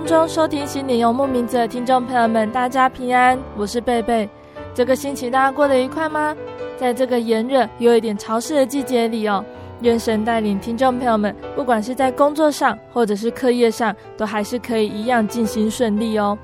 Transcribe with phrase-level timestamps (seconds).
[0.00, 4.26] 空中收听心灵游牧民族的听众朋友们，大家平安，我是贝贝。
[4.72, 6.34] 这个星期大家过得愉快吗？
[6.78, 9.44] 在这个炎热又有一点潮湿的季节里哦，
[9.82, 16.36] 愿神带领听众朋友们，不管是在工作上或者是课业上，都还是可以一样进行顺利哦。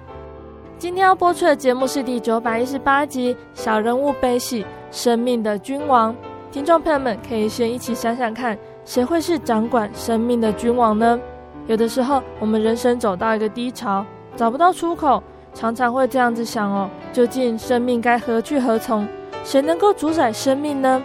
[0.78, 6.12] 今天要播出的节目是第九百一十八集《小人物悲喜：生命的君王》。
[6.52, 11.18] 听众朋友们可以先一起想想看，谁会是掌管生命的君王呢？
[11.66, 14.04] 有的时候，我们人生走到一个低潮，
[14.36, 15.22] 找不到出口，
[15.52, 19.06] 常常会这样子想哦：究竟生命该何去何从？
[19.42, 21.02] 谁能够主宰生命呢？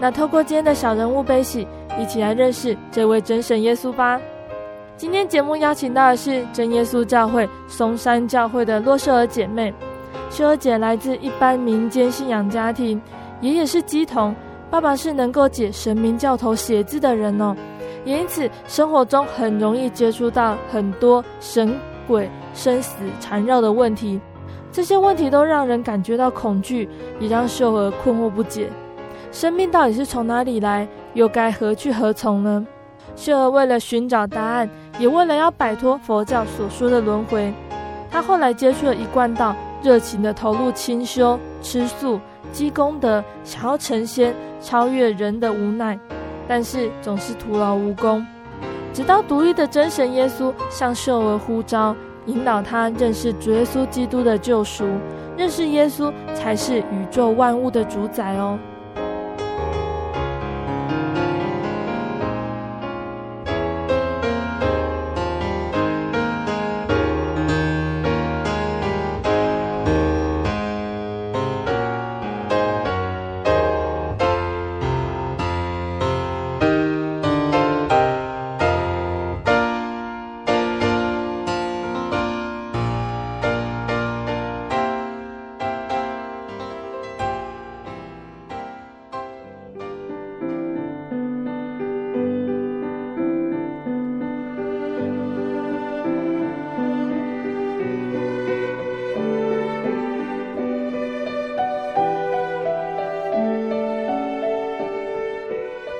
[0.00, 1.66] 那透过今天的小人物悲喜，
[1.98, 4.20] 一起来认识这位真神耶稣吧。
[4.96, 9.74] 今天节目邀请到的是真耶稣教会松山教会的洛秀儿姐妹。
[10.30, 13.00] 秀儿姐来自一般民间信仰家庭，
[13.40, 14.34] 爷爷是乩童，
[14.70, 17.54] 爸爸是能够解神明教头写字的人哦。
[18.04, 21.74] 因此，生活中很容易接触到很多神
[22.06, 24.20] 鬼、生死缠绕的问题，
[24.70, 26.88] 这些问题都让人感觉到恐惧，
[27.18, 28.70] 也让秀儿困惑不解。
[29.32, 32.66] 生命到底是从哪里来，又该何去何从呢？
[33.16, 37.52] 秀儿为了寻找答案，也为了要摆脱佛教所说的轮回，
[38.10, 42.20] 她后来接触了一贯道，热情地投入清修、吃素、
[42.52, 45.98] 积功德，想要成仙，超越人的无奈。
[46.46, 48.24] 但是总是徒劳无功，
[48.92, 51.94] 直到独一的真神耶稣向秀儿呼召，
[52.26, 54.84] 引导他认识主耶稣基督的救赎，
[55.36, 58.58] 认识耶稣才是宇宙万物的主宰哦。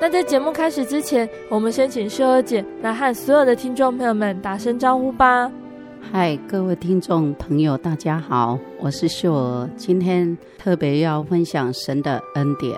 [0.05, 5.51] 那在节目开始之前，我们先请秀儿姐来和所有的听众朋友们打声招呼吧。
[5.99, 12.77] 嗨，各位听众朋友，大家好，我是秀儿，今天特别要分享神的恩典。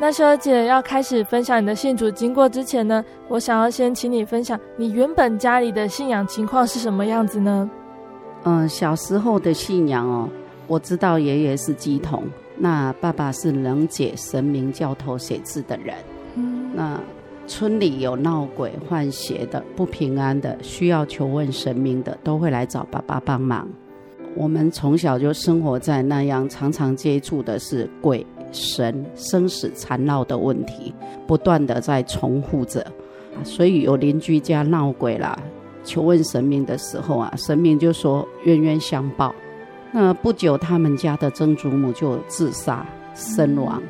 [0.00, 7.70] 那秀儿姐要开始分享你的信主经过之前呢，我想要先请你分享你原本家里的信仰情况是什么样子呢？
[8.42, 10.28] 嗯，小时候的信仰哦，
[10.66, 12.24] 我知道爷爷是乩童，
[12.56, 15.94] 那爸爸是能解神明教头写字的人。
[16.76, 17.00] 那
[17.46, 23.66] 村里有闹鬼、换邪的、不平安的，需要求问神明的，都会来找爸爸帮忙。
[24.34, 30.92] 我们从小就生活在那样，常常接触的是鬼神生死缠绕的问题，
[31.26, 32.86] 不断的在重复着。
[33.42, 35.34] 所以有邻居家闹鬼啦，
[35.82, 39.34] 求问神明的时候啊，神明就说冤冤相报。
[39.92, 42.84] 那不久，他们家的曾祖母就自杀
[43.14, 43.82] 身亡，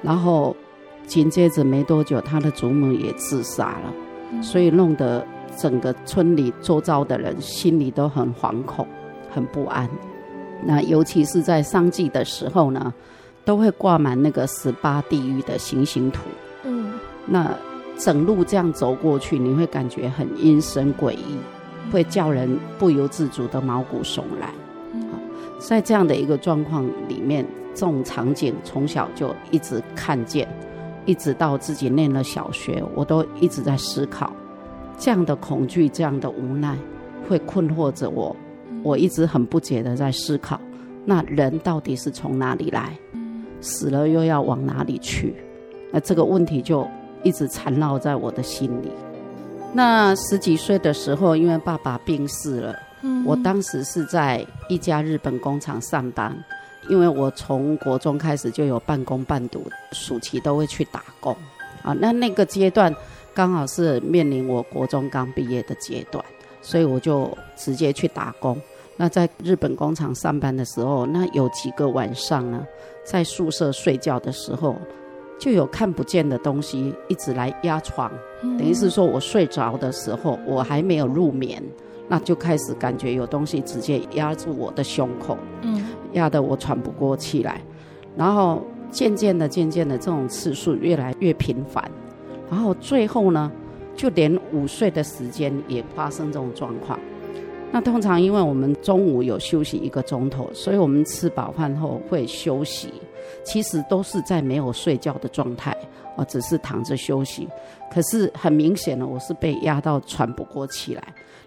[0.00, 0.54] 然后。
[1.10, 5.26] 紧接着没多久，他的祖母也自杀了，所以弄得
[5.56, 8.86] 整个村里周遭的人心里都很惶恐。
[9.32, 9.88] 很不安。
[10.64, 12.92] 那尤其是在丧祭的时候呢，
[13.44, 16.22] 都会挂满那个十八地狱的行刑图。
[16.64, 16.92] 嗯，
[17.26, 17.48] 那
[17.96, 21.38] 整路这样走过去，你会感觉很阴森诡异，
[21.92, 24.50] 会叫人不由自主的毛骨悚然。
[24.94, 25.08] 嗯，
[25.60, 30.48] 在这样的一个状况里面，这种场景从小就一直看见，
[31.06, 34.32] 一直到自己念了小学，我都一直在思考，
[34.98, 36.76] 这样的恐惧，这样的无奈，
[37.28, 38.34] 会困惑着我。
[38.82, 40.60] 我一直很不解的在思考，
[41.04, 42.96] 那人到底是从哪里来？
[43.60, 45.34] 死了又要往哪里去？
[45.92, 46.86] 那这个问题就
[47.22, 48.90] 一直缠绕在我的心里。
[49.72, 52.74] 那十几岁的时候，因为爸爸病逝了，
[53.24, 56.34] 我当时是在一家日本工厂上班，
[56.90, 61.34] 因为我从国中开始就有半工半读，暑期都会去打工。
[61.82, 62.94] 啊，那那个阶段
[63.32, 66.22] 刚好是面临我国中刚毕业的阶段，
[66.60, 68.60] 所以我就直接去打工。
[68.96, 72.66] 那在日本工厂上班的时候，那有几个晚上呢，
[73.02, 74.76] 在宿舍睡觉的时候，
[75.38, 81.62] 就有看不见的东西一直来压床，等于是说我睡着的时候，我还没有入眠，
[82.08, 87.60] 那就开始感觉有东西直接压住我的胸口，嗯，压得我喘不过气来，
[88.16, 91.88] 然后渐渐的、渐渐的，这种次数越来越频繁，
[92.50, 93.50] 然后最后呢，
[93.94, 96.98] 就连午睡的时间也发生这种状况。
[97.72, 102.92] 那通常因为我们中午有休息一个钟头，所以我们吃饱饭后会休息，
[103.44, 105.72] 其实都是在没有睡觉的状态，
[106.16, 107.46] 哦，只是躺着休息。
[107.88, 111.02] 可是很明显的，我是被压到喘不过气来，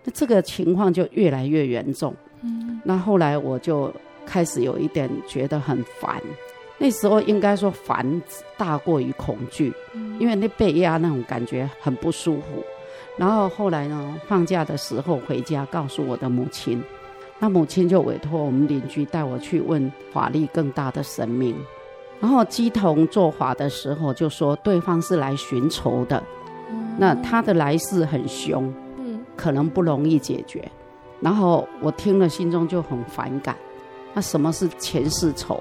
[0.06, 2.16] 那这个情况就越来越严重。
[2.42, 3.94] 嗯，那后来我就
[4.26, 6.22] 开始有一点觉得很烦，
[6.78, 8.22] 那时候应该说烦
[8.58, 9.74] 大过于恐惧，
[10.20, 12.64] 因为那被压那种感觉很不舒服。
[13.18, 16.82] 然后后来呢，放假的时候回家告诉我的母亲，
[17.40, 21.56] 那母亲就委托我们邻居带我去问法力更大的神明。
[22.20, 26.24] 然后鸡童做法的时候就说对方是来寻仇的，
[26.98, 28.74] 那他的来势很凶，
[29.36, 30.68] 可能不容易解决。
[31.20, 33.56] 然后我听了心中就很反感。
[34.14, 35.60] 那什么是前世仇？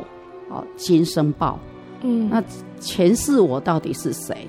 [0.49, 1.59] 哦，今生报。
[2.03, 2.43] 嗯，那
[2.81, 4.47] 前世我到底是谁？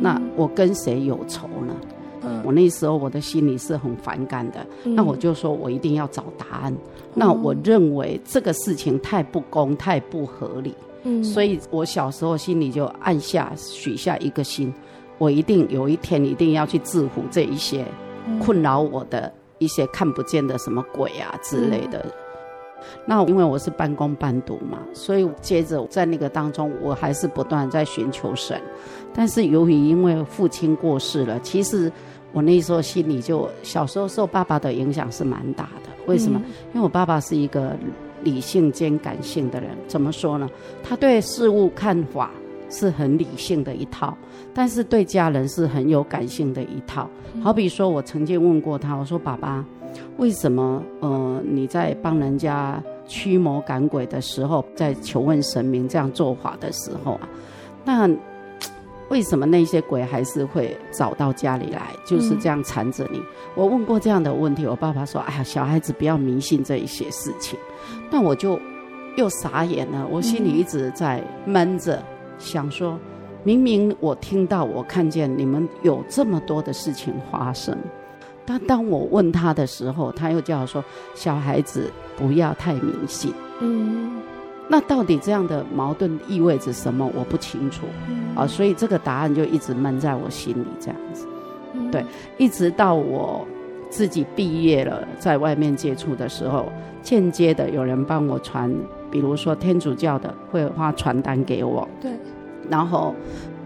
[0.00, 1.74] 那我跟谁有仇呢？
[2.22, 6.72] 嗯我那时候我的心里是很反感的，嗯、那我就说我一定要找答案。
[6.72, 6.78] 嗯、
[7.14, 10.74] 那我认为这个事情太不公，太不合理。
[11.04, 14.70] 嗯，所以我小时候心里就暗下许下一个心，
[15.16, 17.82] 我一定有一天一定要去制服这一些
[18.38, 22.04] 困扰我的一些看不见的什么鬼啊之类的。
[22.80, 28.60] 嗯、那因为我是半工半读嘛，所以接着在那个当中，我还是不断在寻求神。
[29.14, 31.90] 但是由于因为父亲过世了，其实。
[32.32, 36.40] 我那时候心里就小时候受爸爸的影响是蛮大的，为什么？
[36.44, 37.76] 嗯、因为我爸爸是一个
[38.22, 40.48] 理性兼感性的人，怎么说呢？
[40.80, 42.30] 他对事物看法
[42.70, 44.16] 是很理性的一套，
[44.54, 47.10] 但是对家人是很有感性的一套。
[47.42, 49.64] 好比说，我曾经问过他，我说：“爸爸，
[50.16, 57.28] 为什么呃你在帮人家驱魔赶鬼的时候，在求问神明这样做法的时候啊，
[57.84, 58.08] 那？”
[59.10, 63.18] 为什么那些鬼还是会找到家里来，就是这样缠着你？
[63.18, 63.24] 嗯、
[63.56, 67.58] 我问过这样的问题，我爸爸说：“哎呀，小孩子不要迷信这一些事情。”
[68.08, 68.56] 那我就
[69.16, 72.04] 又傻眼了，我心里一直在闷着，嗯、
[72.38, 72.96] 想说：
[73.42, 77.76] 明明我听到、我看见你们有这么多的事情发生，
[78.50, 84.20] 但当我问他的时候，他又叫我说：“小孩子不要太迷信。”嗯。
[84.66, 87.08] 那到底这样的矛盾意味着什么？
[87.16, 91.26] 我不清楚，嗯、啊，所以这个答案就一直闷在我心里，这样子，
[91.74, 92.04] 嗯、对，
[92.38, 93.46] 一直到我
[93.88, 96.66] 自己毕业了，在外面接触的时候，
[97.02, 98.72] 间接的有人帮我传，
[99.10, 102.12] 比如说天主教的会发传单给我，对，
[102.68, 103.14] 然后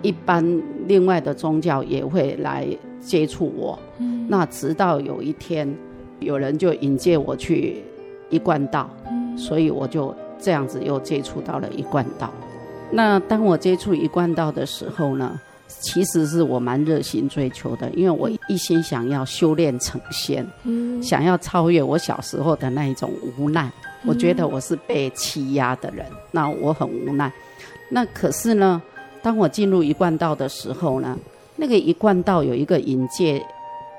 [0.01, 2.67] 一般另外的宗教也会来
[2.99, 3.79] 接触我，
[4.25, 5.73] 嗯，那直到有一天，
[6.21, 7.83] 有人就引荐我去
[8.31, 10.15] 一贯道，嗯，所以我就。
[10.41, 12.31] 这样子又接触到了一贯道。
[12.91, 23.73] 那当我接触一贯道的时候呢，其实是我蛮热心追求的，因为我一心想要修炼成仙，嗯，想要超越我小时候的那一种无奈。
[24.05, 27.33] 我觉得我是被欺压的人，那我很无奈。
[27.89, 28.83] 那可是呢，
[29.23, 31.19] 当我进入一贯道的时候呢，
[31.57, 33.43] 那个一贯道有一个引介。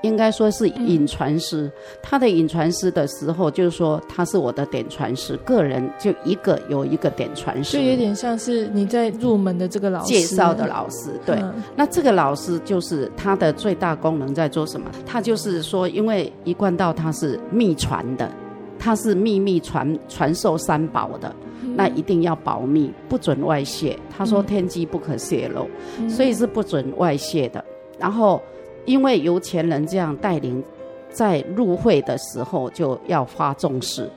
[0.05, 1.71] 应该说是引传师，嗯、
[2.01, 11.09] 他的引传师的时候，就是说他是我的点传师，个人就一个有一个点传师，就有点像是你在入门的这个老师介绍的老师。
[11.25, 14.89] 对，嗯、那这个老师就是他的最大功能在做什么？
[15.05, 18.29] 他就是说，因为一贯道他是秘传的。
[18.77, 21.33] 他是秘密传传授三宝的，
[21.63, 23.97] 嗯、那一定要保密，不准外泄。
[24.15, 27.63] 他说天机不可泄露，嗯、所以是不准外泄的。
[27.97, 28.39] 然后
[28.85, 30.63] 因为由前人这样带领，
[31.09, 34.09] 在入会的时候就要发重誓，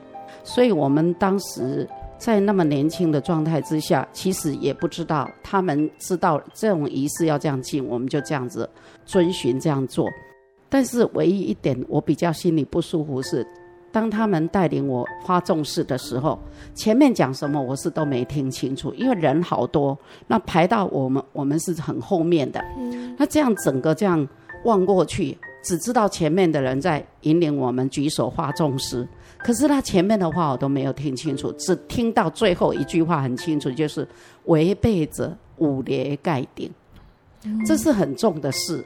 [0.43, 1.87] 所以我们当时。
[2.19, 8.69] 在那么年轻的状态之下，其实也不知道他们知道这种仪式要这样进，我们就这样子
[9.05, 10.05] 遵循这样做。
[10.67, 13.47] 但是唯一一点我比较心里不舒服是，
[13.89, 16.37] 当他们带领我发重誓的时候，
[16.75, 19.97] 前面讲什么我是都没听清楚，因为人好多，
[20.27, 22.61] 那排到我们我们是很后面的，
[23.17, 24.27] 那这样整个这样
[24.63, 29.07] 望过去，只知道前面的人在引领我们举手画重时。
[29.37, 34.07] 可是他前面的话我都没有听清楚，只听到最后一句话很清楚，就是
[34.45, 36.69] 违背者五雷盖顶，
[37.65, 38.83] 这是很重的事。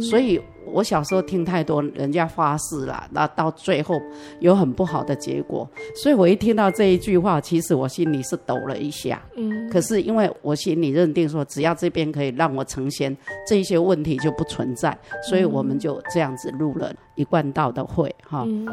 [0.00, 4.00] 所以我小时候听太多人家发誓了，那到最后
[4.40, 5.68] 有很不好的结果。
[5.94, 9.22] 所以我一听到这一句话，其实我心里是抖了一下。
[9.36, 13.16] 嗯，可是因为我心里认定说，只要这边可以让我成仙，
[13.46, 14.96] 这一些问题就不存在，
[15.28, 18.44] 所以我们就这样子入了一贯道的会哈。
[18.46, 18.66] 嗯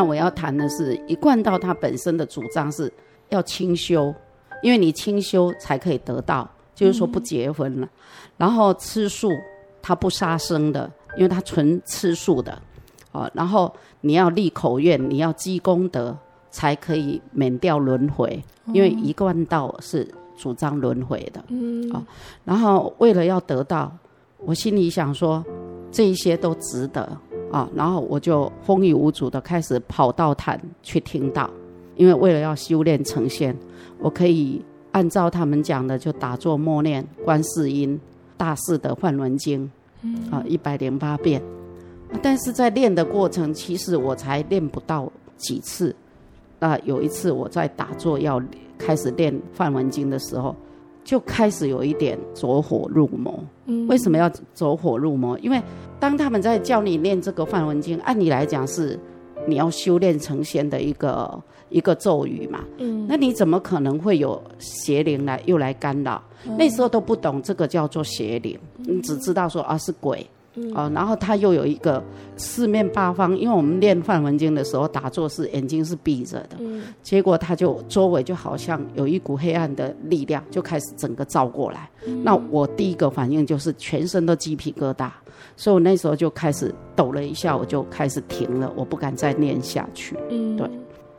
[0.00, 2.90] 那我要谈的是一贯道，它本身的主张是
[3.28, 4.14] 要清修，
[4.62, 7.86] 因为你清修才可以得到，就是说不结婚了。
[7.86, 7.90] 嗯、
[8.38, 9.28] 然后吃素，
[9.82, 12.58] 它不杀生的，因为它纯吃素的。
[13.12, 16.16] 啊，然后你要立口愿，你要积功德，
[16.50, 18.42] 才可以免掉轮回，
[18.72, 21.44] 因为一贯道是主张轮回的。
[21.48, 21.90] 嗯。
[21.90, 22.02] 啊，
[22.46, 23.94] 然后为了要得到，
[24.46, 25.44] 我心里想说，
[25.92, 27.06] 这一些都值得。
[27.50, 31.50] 啊，然后我就风雨无阻的开始跑道坛去听到，
[31.96, 33.56] 因为为了要修炼成仙，
[33.98, 38.00] 我可以按照他们讲的就打坐默念观世音
[38.36, 39.70] 大士的梵文经，
[40.30, 41.42] 啊，一百零八遍。
[42.22, 45.94] 但是在练的过程，其实我才练不到几次。
[46.58, 48.42] 那有一次我在打坐要
[48.76, 50.54] 开始练梵文经的时候，
[51.10, 53.36] 就开始有一点走火入魔。
[53.66, 55.36] 嗯为什么要走火入魔？
[55.40, 55.60] 因为
[55.98, 58.96] 当他们在叫你念这个梵文经，按理来讲是
[59.44, 62.64] 你要修炼成仙的一个一个咒语嘛。
[62.78, 66.22] 嗯，那你怎么可能会有邪灵来又来干扰？
[66.46, 70.24] 嗯、那时候都不懂这个叫做邪灵，你只知道说啊是鬼。
[70.54, 72.02] 嗯、哦，然后他又有一个
[72.36, 81.88] 四面八方，因为我们念梵文经的时候打坐是眼睛是闭着的，嗯、结果他就周围就好像有一股黑暗的力量就开始整个照过来。
[82.06, 85.08] 嗯、那我第一个反应就是全身都鸡皮疙瘩，
[85.56, 90.16] 所以我那时候就开始抖了一下，我就开始停了，我不敢再念下去。
[90.30, 90.68] 嗯，对。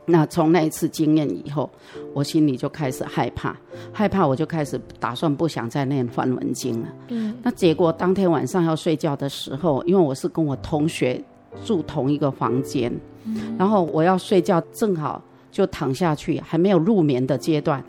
[0.04, 1.70] 那从那一次经验以后，
[2.12, 3.56] 我心里就开始害怕，
[3.92, 6.88] 害怕我就开始打算不想再念梵文经了。
[7.08, 11.22] 嗯，那结果当天晚上要睡觉的时候，因为我是跟我同学
[11.64, 12.92] 住同一个房间，
[13.24, 17.82] 嗯，然后我要睡觉，正好就躺下去，还没有入眠的阶段，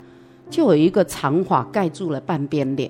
[0.48, 2.88] 就有一个长发盖住了半边脸，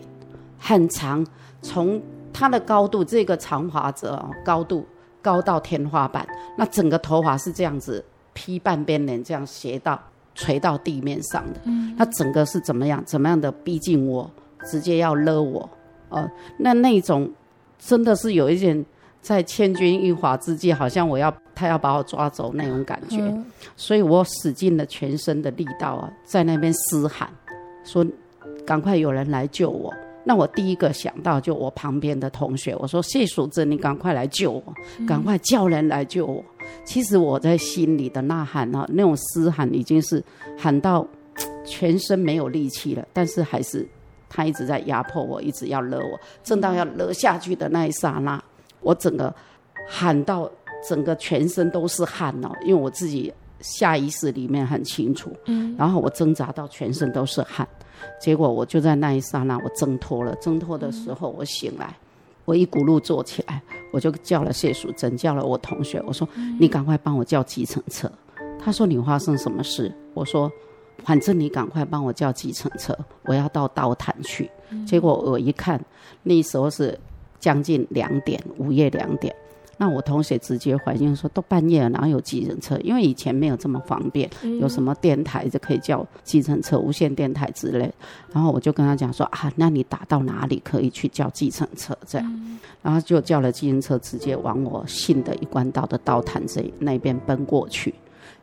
[0.59, 1.26] 很长，
[1.62, 1.99] 从
[2.31, 4.87] 它的高度，这个长发者高度
[5.23, 6.26] 高到天花板，
[6.59, 8.04] 那整个头发是这样子。
[8.35, 9.99] 披半边脸这样斜到
[10.35, 13.03] 垂到地面上的，嗯，他整个是怎么样？
[13.07, 14.31] 怎么样的逼近我，
[14.71, 15.61] 直接要勒我，
[16.11, 17.31] 哦、呃，那那种
[17.79, 18.85] 真的是有一点
[19.21, 27.29] 在千钧一发之际，好像我要他要把我抓走那种感觉，嗯、所以我使尽了全身的力道啊，在那边嘶喊，
[27.85, 28.05] 说
[28.67, 29.93] 赶快有人来救我。
[30.26, 34.75] 那我第一个想到就我旁边的同学，我说谢淑贞，你赶快来救我，
[35.07, 36.41] 赶快叫人来救我。
[36.41, 36.45] 嗯、
[36.85, 40.23] 其实我在心里的呐喊啊，那种嘶喊已经是
[40.59, 41.06] 喊到
[41.64, 43.87] 全身没有力气了，但是还是
[44.28, 46.21] 他一直在压迫我，一直要勒我。
[46.42, 48.42] 正当要勒下去的那一刹那，
[48.80, 49.35] 我整个
[49.88, 50.50] 喊到
[50.88, 57.66] 整个全身都是汗哦，因为我自己下意识里面很清楚，嗯，然后我挣扎到全身都是汗。
[58.21, 60.35] 结果我就在那一刹那，我挣脱了。
[60.37, 61.97] 挣脱的时候，我醒来，
[62.45, 66.29] 我一骨碌坐起来，我就叫了谢淑珍，叫了我同学，我说
[66.61, 68.11] ：“你赶快帮我叫计程车。”
[68.59, 70.51] 他说：“你发生什么事？”我说
[71.05, 74.51] ：“反正你赶快帮我叫计程车，我要到道坛去。”
[74.87, 75.83] 结果我一看，
[76.23, 76.99] 那时候是
[77.39, 79.35] 将近两点，午夜两点。
[79.76, 82.76] 那我同学直接回应说，都半夜了，哪有计程车？
[82.78, 87.93] 因为以前没有这么方便，有什么电台就可以叫计程车，无线电台之类。
[88.33, 91.97] 然后我就跟他讲说啊，那你打到哪里可以去叫计程车？
[92.07, 97.95] 这样，然后就叫了计程车，直接往我信的一贯道的道坛这那边奔过去。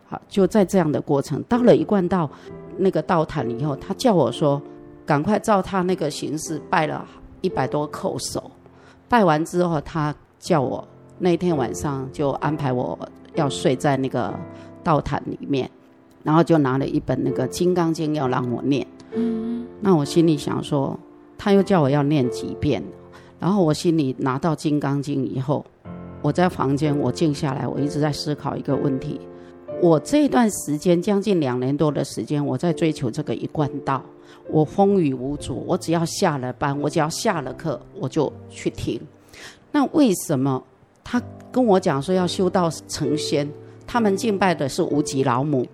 [0.07, 2.29] 好，就在这样的过程，到了一贯道
[2.77, 4.61] 那个道坛以后，他叫我说，
[5.05, 7.07] 赶快照他那个形式拜了
[7.39, 8.51] 一百多叩首。
[9.07, 10.85] 拜完之后，他叫我
[11.21, 12.97] 那天晚上就安排我
[13.35, 14.33] 要睡在那个
[14.83, 15.69] 道坛里面，
[16.23, 18.85] 然后就拿了一本那个《金刚经》要让我念。
[19.13, 20.99] 嗯，那我心里想说，
[21.37, 22.81] 他又叫我要念几遍，
[23.39, 25.63] 然后我心里拿到《金刚经》以后，
[26.23, 29.21] 我在房间我静下来，我一直在思考一个问题：
[29.81, 34.01] 我这段时间将近两年多的时间，我在追求这个一贯道。
[34.49, 38.99] 我风雨无阻，我只要下了班，我只要下了课，我就去听。
[39.71, 40.61] 那为什么
[41.11, 43.45] 他跟我讲说要修道成仙？
[43.85, 45.67] 他们敬拜的是无极老母，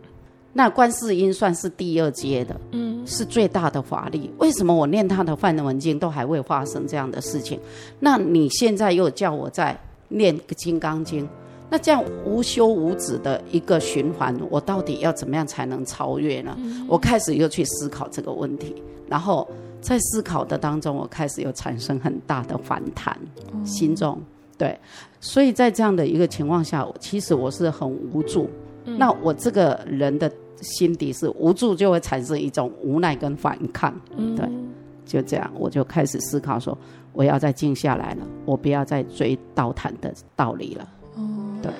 [0.53, 4.31] 那观世音算是第二阶的，嗯，是最大的法力。
[4.39, 7.59] 为什么我念他的梵文经都还会发生这样的事情？
[7.99, 11.29] 那你现在又叫我在念个金刚经？
[11.69, 16.55] 那这样无休无止的一个循环，我到底要怎么样才能超越呢？
[16.57, 18.73] 嗯、我开始又去思考这个问题，
[19.07, 19.47] 然后
[19.79, 23.15] 在思考的当中，我开始又产生很大的反弹，
[23.53, 24.19] 嗯、心中
[24.57, 24.77] 对，
[25.19, 28.49] 所以在这样的一个情况下，其实我是很无助。
[28.85, 33.93] 嗯、那我这个人的心底是无助，就会产生一种无奈跟反抗。
[34.35, 34.69] 对，嗯、
[35.05, 36.75] 就这样，我就开始思考说，
[37.13, 40.87] 我要再静下来了，我不要再追道坛的道理了。
[41.15, 41.21] 哦
[41.61, 41.71] 对，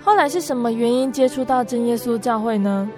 [0.00, 2.90] 后来是什么原因接触到真耶稣教会呢？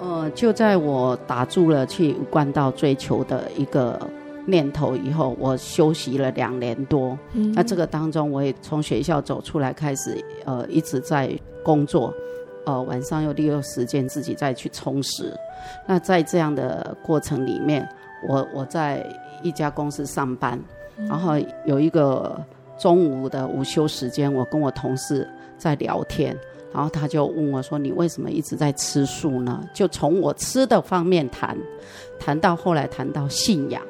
[0.00, 4.00] 呃，就在我打住了去无间道追求的一个
[4.48, 7.16] 念头以后，我休息了两年多。
[7.34, 11.30] 嗯，那这个当中，我也从学校走出来，开始呃一直在
[11.62, 12.12] 工作，
[12.64, 15.32] 呃晚上又利用时间自己再去充实。
[15.86, 17.88] 那在这样的过程里面，
[18.26, 19.06] 我我在
[19.42, 20.58] 一家公司上班，
[21.08, 22.40] 然后有一个。
[22.80, 26.32] 中午的午休时间，我跟我同事在聊天，
[26.72, 31.56] 然后他就问我说：“你为什么一直在吃素呢？”就从我吃的方面谈，
[32.18, 33.82] 谈到后来谈到信仰，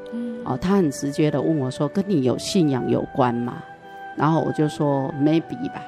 [0.45, 3.63] 哦，他很直接的问我说：“跟你有信仰有关吗？”
[4.17, 5.83] 然后我就说：“maybe 吧，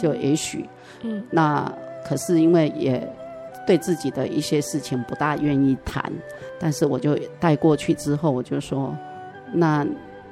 [0.00, 0.68] 就也许。”
[1.02, 1.70] 嗯那
[2.06, 3.06] 可是因为也
[3.66, 6.12] 对自己的一些事情不大愿意谈，
[6.58, 8.94] 但是我就带过去之后，我就说
[9.52, 9.86] ：“那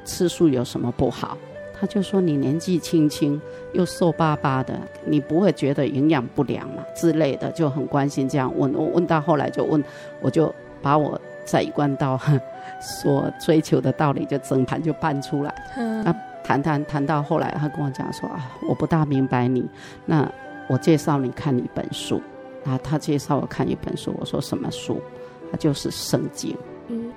[0.04, 1.36] 吃素有什么不好？”
[1.82, 3.42] 他就说：“你年纪轻轻
[3.72, 8.72] 又瘦巴巴的，你不会觉得营养不良嘛？”之类的，就很关心这样问。
[8.72, 9.82] 我问到后来就问，
[10.20, 12.16] 我就把我在一贯道
[12.80, 15.52] 所追求的道理就整盘就搬出来。
[15.76, 16.04] 嗯。
[16.04, 16.14] 那
[16.44, 19.68] 谈谈谈到后来，他跟我讲说：“啊，我不大明白你。
[20.06, 20.30] 那
[20.68, 22.22] 我介绍你看一本书。
[22.64, 24.14] 啊，他介绍我看一本书。
[24.20, 25.02] 我说什么书？
[25.50, 26.56] 他就是圣经。”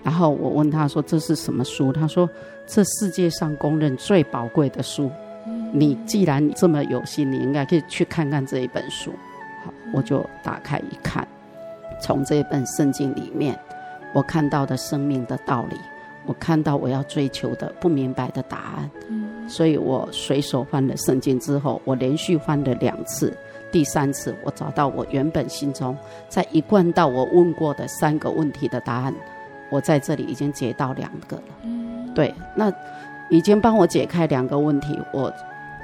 [0.03, 2.29] 然后我问他说：“这是什么书？”他说
[2.65, 5.11] ：“这世界上公认最宝贵的书。
[5.73, 9.11] 你既然这么有心，你应该可以去看看这一本书。”
[9.65, 11.27] 好，我就打开一看，
[12.01, 13.59] 从这一本圣经里面，
[14.13, 15.75] 我看到的生命的道理，
[16.25, 18.89] 我看到我要追求的不明白的答案。
[19.47, 23.35] 所以我随手翻了圣经之后，我连续翻了两次，
[23.71, 25.95] 第三次我找到我原本心中
[26.29, 29.13] 在一贯到我问过的三个问题的答案。
[29.75, 32.71] 我在这里已经解到两个了，嗯，对，那
[33.29, 34.97] 已经帮我解开两个问题。
[35.11, 35.29] 我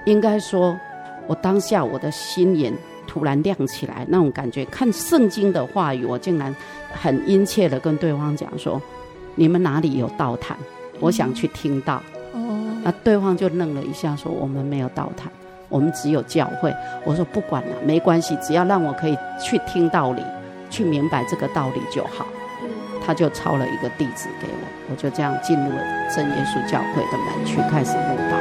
[0.06, 0.80] 应该说，
[1.28, 2.74] 我当下我的心眼
[3.06, 4.64] 突然亮起来，那种感觉。
[4.66, 6.56] 看圣经的话语，我竟然
[6.94, 8.82] 很殷切的跟对方讲说
[9.36, 10.56] ：“你们哪里有道坛？
[11.02, 12.02] 我想去听到。”
[12.32, 15.30] 哦，那对方就愣了一下，说：“我们没有道坛，
[15.68, 16.74] 我们只有教会。”
[17.04, 20.24] 我说：“不管了，没关系，只要让我可以去听道理，
[20.70, 22.26] 去明白这个道理就好。”
[23.04, 28.41] 他就抄了一个地址给我，我就这样进入了真耶稣教会的门去开始慕道。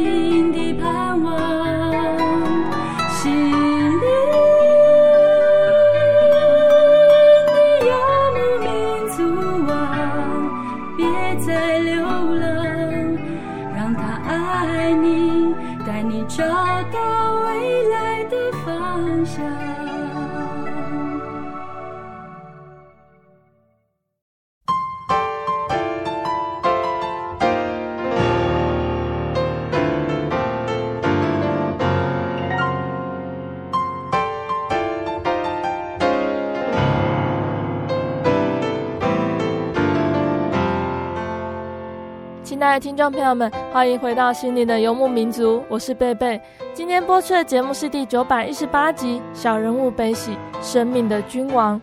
[42.79, 46.39] 听众朋友们，欢迎回到《心灵的游牧民族》，我是贝贝。
[46.73, 51.79] 今天播出的节目是第九百一十八集《小人物悲喜，生命的君王》。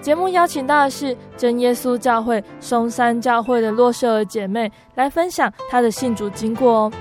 [0.00, 6.92] 节目邀请到的是真耶稣教会松山教会的洛秀儿姐妹来分享她的信主经过哦。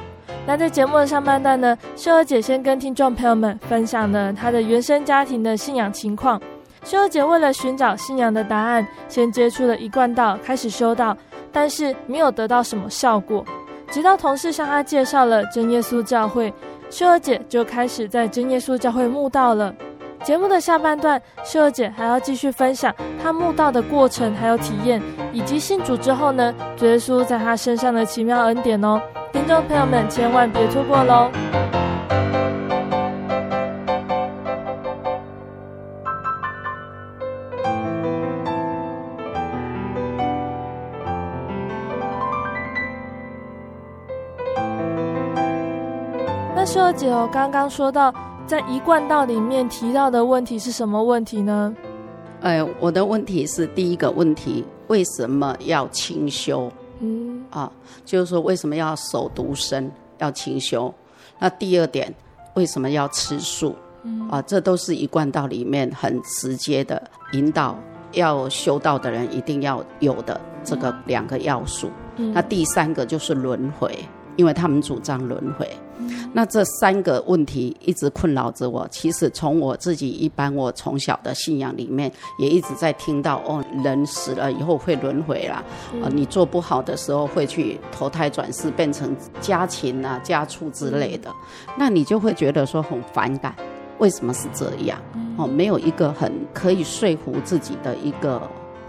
[0.46, 6.42] 那在节目的上半段呢，秀儿姐先跟听众朋友们分享了她的原生家庭的信仰情况。
[6.84, 11.16] 秀儿姐为了寻找信仰的答案，先接触了一贯道，开始修道。
[11.52, 13.44] 但是没有得到什么效果，
[13.90, 16.54] 直到同事向她介绍了真耶稣教会，
[16.90, 19.74] 秀儿姐就开始在真耶稣教会慕道了。
[20.24, 29.02] 节目的下半段，秀儿姐还要继续分享她慕道的过程，还有体验，以及信主之后呢，主耶稣在她身上的奇妙恩典哦。
[29.32, 31.30] 听众朋友们，千万别错过喽！
[46.98, 48.12] 姐哦，刚刚说到
[48.48, 51.74] 在一贯道里面提到的问题是什么问题呢？
[52.42, 56.72] 哎，我的问题是第一个问题，为什么要清修？
[57.00, 57.72] 嗯啊，
[58.04, 60.92] 就是说为什么要守独身，要清修？
[61.38, 62.12] 那第二点，
[62.56, 63.76] 为什么要吃素？
[64.02, 67.00] 嗯啊，这都是一贯道里面很直接的
[67.34, 67.78] 引导，
[68.14, 71.92] 要修道的人一定要有的这个两个要素。
[72.16, 73.96] 嗯，那第三个就是轮回。
[74.38, 75.70] 因为他们主张轮回，
[76.32, 78.88] 那这三个问题一直困扰着我。
[78.90, 85.56] 其实从我自己一般，我从小的信仰里面也一直在听到哦，人死了以后会轮回啦，
[85.96, 91.30] 啊、呃，你做不好的时候会去投胎转世，变成家禽啊、家畜之类的，
[91.78, 93.54] 那你就会觉得说很反感，
[93.98, 95.00] 为什么是这样？
[95.38, 98.42] 哦，没有一个很可以说服自己的一个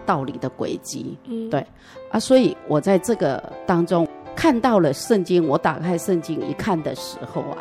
[0.04, 1.16] 道理的轨迹，
[1.50, 1.66] 对
[2.10, 4.06] 啊，所以我在这个当中。
[4.38, 7.58] 看到了圣经，我打开圣经一看的时候啊，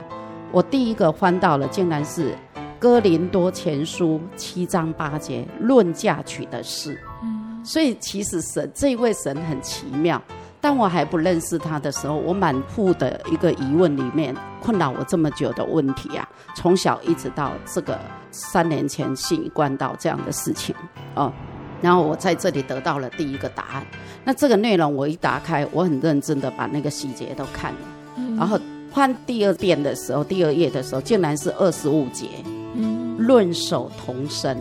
[0.51, 2.37] 我第一个翻到了，竟然是
[2.77, 6.95] 哥林多前书七章八节论嫁娶的事。
[7.23, 10.21] 嗯，所以其实神这位神很奇妙。
[10.61, 20.75] 当我还不认识他的时候，我满腹的一个疑问里面困扰我这么久的问题啊，从小一直到这个三年前信一贯道这样的事情
[21.15, 21.33] 哦。
[21.81, 23.85] 然后我在这里得到了第一个答案。
[24.23, 27.79] 那这个内容我一打开，我很认真的把那个细节都看了。
[28.17, 28.59] 嗯、然后
[28.91, 32.27] 翻第二遍的时候，第二页的时候，竟然是二十五节，
[32.75, 34.57] 嗯、论守同身。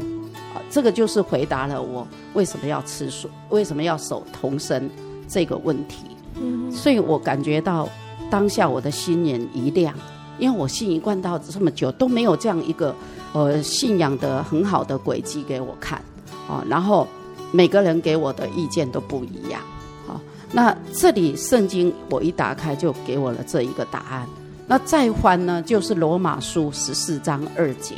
[0.54, 4.88] 啊，这个就是回答了我为什么要吃素，为什么要守同身
[5.26, 6.04] 这个问题。
[6.38, 7.88] 嗯、所以我感觉到
[8.30, 9.94] 当下我的心眼一亮，
[10.38, 12.94] 因为我信一贯道这么久都没有这样一个
[13.32, 16.00] 呃信仰的很好的轨迹给我看。
[16.48, 17.06] 啊，然后
[17.52, 19.60] 每个人给我的意见都不一样。
[20.06, 20.20] 好，
[20.52, 24.26] 那这里圣经我一打开就给我了这一个答案。
[24.66, 27.94] 那再翻呢，就是罗马书十四章二节，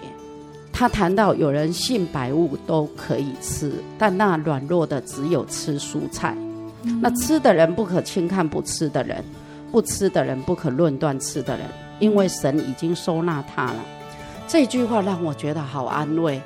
[0.73, 6.37] 他谈到有人信百物都可以吃，但那软弱的只有吃蔬菜。
[7.03, 9.25] 那吃的人不可轻看不吃的人，
[9.73, 11.67] 不吃的人不可论断吃的人，
[11.99, 13.85] 因为神已经收纳他了。
[14.47, 16.41] 这句话让我觉得好安慰。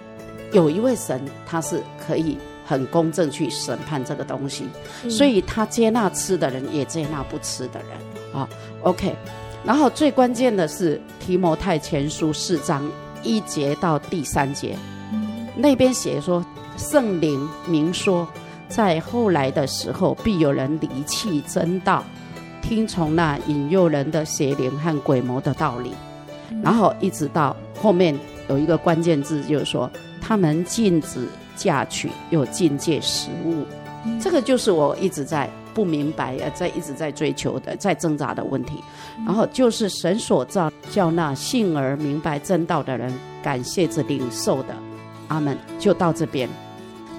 [0.52, 4.66] 有一位神，他是可以很公正去审判这个东西，
[5.02, 8.48] 嗯、所以他接纳吃的人，也接纳不吃的人啊。
[8.82, 9.14] OK，
[9.64, 12.88] 然后最关键的是提摩太前书四章
[13.22, 14.76] 一节到第三节，
[15.12, 16.44] 嗯、那边写说
[16.76, 18.28] 圣灵明说，
[18.68, 22.04] 在后来的时候，必有人离弃真道，
[22.60, 25.92] 听从那引诱人的邪灵和鬼魔的道理，
[26.50, 28.14] 嗯、然后一直到后面
[28.48, 29.90] 有一个关键字，就是说。
[30.22, 33.66] 他们禁止嫁娶，又禁戒食物，
[34.06, 38.82] 嗯、这个就是我一直在不明白，呃，在一直在追求的，在挣扎的问题。
[39.18, 44.74] 嗯、然后就是神所造，叫那信而明白真道的人，感谢着领受的。
[45.28, 45.58] 阿门。
[45.78, 46.48] 就到这边。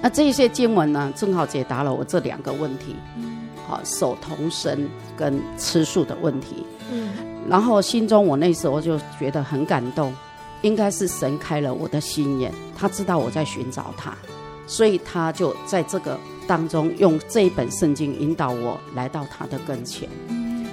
[0.00, 2.96] 那这些经文呢，正好解答了我这两个问题。
[3.16, 6.64] 嗯、啊守童身跟吃素的问题。
[6.92, 7.12] 嗯，
[7.48, 10.12] 然后心中我那时候就觉得很感动，
[10.64, 14.16] 应该是神开了我的心眼，他知道我在寻找他，
[14.66, 20.08] 所以他就在这个当中用这一本圣经引导我来到他的跟前。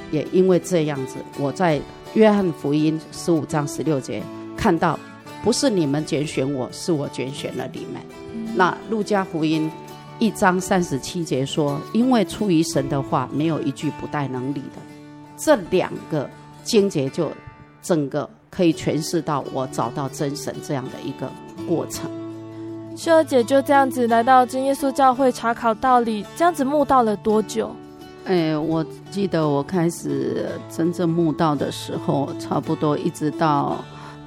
[0.10, 1.82] 也因为这样子，我在
[2.14, 4.24] 约翰福音十五章十六节
[4.56, 4.98] 看到，
[5.44, 8.02] 不是你们拣选我，是我拣选了你们。
[8.56, 9.70] 那路加福音
[10.20, 14.82] 一章三十七节说，因为出于神的话，没有一句不带能力的。
[15.38, 16.30] 这两个
[16.64, 17.30] 经节就
[17.82, 21.32] 整个可以诠释到我找到真神这样的一个
[21.68, 22.08] 过程。
[22.96, 27.72] 秀儿姐就这样子来到真耶稣教会查考道理，这样子慕道了多久？
[28.26, 33.84] 哎，我记得我开始真正慕道的时候，差不多一直到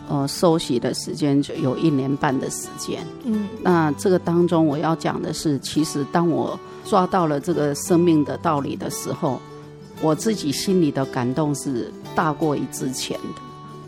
[0.09, 3.07] 呃收洗的时间就有一年半的时间。
[3.23, 9.39] 嗯，那这个当中我要讲的是，其实当我抓到了这个生命的道理的时候，
[10.03, 13.41] 我自己心里的感动是大过于之前的，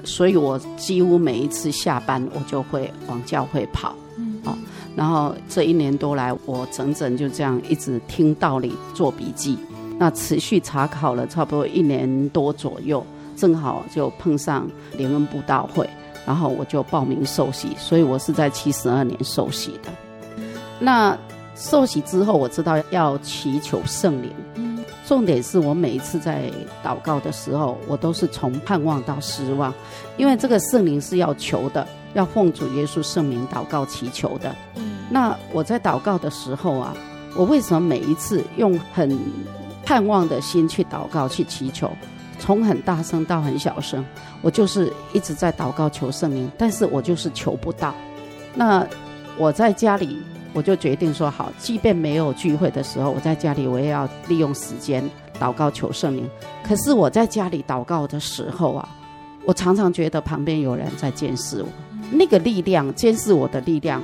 [0.06, 3.94] 所以我几乎每一次下班我就会往教会跑。
[4.16, 4.56] 嗯，啊，
[4.94, 9.58] 然后这一年多来，我整整就这样一直听道理、做笔记。
[9.98, 14.66] 那持续查考了差不多一年多左右，正好就碰上
[14.96, 15.88] 联恩布道会，
[16.26, 19.90] 然后我就报名受洗，所以我是在七十二年受洗的。
[20.78, 21.16] 那
[21.54, 24.30] 受洗之后，我知道要祈求圣灵，
[25.06, 26.50] 重点是我每一次在
[26.84, 29.72] 祷告的时候，我都是从盼望到失望，
[30.16, 34.52] 因为这个圣灵是要求的，要奉主耶稣圣名祷告祈求的。
[35.08, 36.92] 那我在祷告的时候啊，
[37.36, 39.16] 我为什么每一次用很
[39.84, 41.88] 盼望的心去祷告，去祈求，
[42.40, 44.04] 从很大声到很小声，
[44.42, 47.94] 我就是一直在祷告求圣灵，但是我就是求不到。
[48.56, 48.84] 那
[49.38, 50.18] 我在家里，
[50.52, 55.02] 我就决定说好，即便没有聚会的时候，我在家里我也要利用时间
[55.38, 56.28] 祷告求圣灵。
[56.62, 58.88] 可是我在家里祷告的时候啊，
[59.44, 61.68] 我常常觉得旁边有人在监视我，
[62.10, 64.02] 那个力量监视我的力量，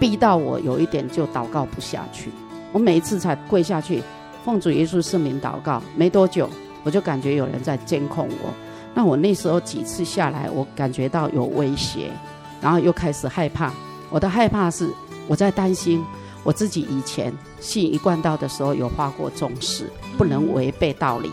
[0.00, 2.30] 逼到我有一点就祷告不下去。
[2.72, 4.02] 我每一次才跪下去。
[4.44, 6.50] 奉主耶稣圣名祷告，没多久
[6.82, 8.52] 我就感觉有人在监控我。
[8.92, 12.10] 那我那时候几次下来，我感觉到有威胁，
[12.60, 13.72] 然后又开始害怕。
[14.14, 14.88] 我的害怕是
[15.26, 16.00] 我在担心
[16.44, 21.32] 我自己以前信一贯道的时候有发过重视，不能违背道理，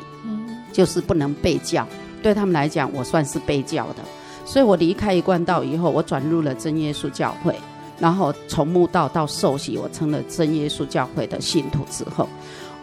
[0.74, 1.88] 就是不能被教。
[2.24, 3.98] 对他们来讲，我算是被教的。
[4.46, 7.56] 所以我离开一贯道以后，我转入了真耶稣教会，
[8.00, 12.28] 然后从慕道到受洗，我成了真耶稣教会的信徒之后。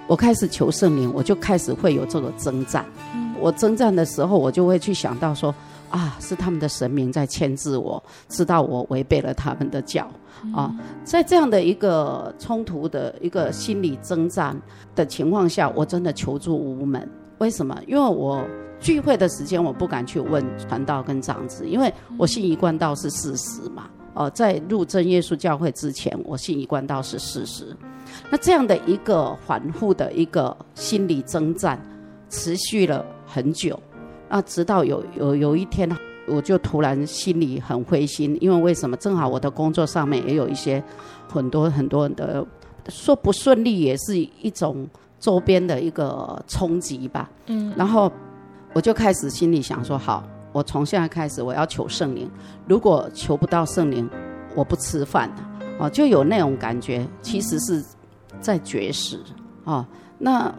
[0.07, 2.87] 我开始求圣灵，我就开始会有这个征战。
[3.41, 5.53] 我征战的时候，我就会去想到说，
[5.91, 10.07] 啊，是他们的神明在牵制我，知道我违背了他们的教
[10.55, 10.75] 啊。
[11.05, 14.61] 在这样的一个冲突的一个心理征战
[14.95, 17.09] 的情况下，我真的求助无门。
[17.39, 17.79] 为什么？
[17.87, 18.45] 因为我
[18.81, 23.89] 聚会的时间我不敢去问传道跟长子，因为我信一贯道是事实嘛。
[24.15, 27.77] 哦，在入真耶稣教会之前，我信一贯道是事实。
[28.31, 31.81] 那这样的一个反复的一个心理征战，
[32.29, 33.81] 持续了很久。
[34.29, 35.89] 那直到有有有一天，
[36.27, 38.97] 我就突然心里很灰心，因为为什么？
[38.97, 40.83] 正好我的工作上面也有一些
[41.29, 42.47] 很多很多的
[42.89, 44.87] 说不顺利，也是一种
[45.19, 47.31] 周边的一个冲击吧。
[47.47, 47.73] 嗯。
[47.77, 48.11] 然后
[48.73, 52.31] 我就开始心里想说：好，我从现在开始我要求圣灵。
[52.67, 54.09] 如果求不到圣灵，
[54.55, 55.51] 我不吃饭了。
[55.81, 57.85] 哦，就有那种感觉，其实是。
[58.41, 59.19] 在绝食
[59.65, 59.85] 啊，
[60.17, 60.55] 那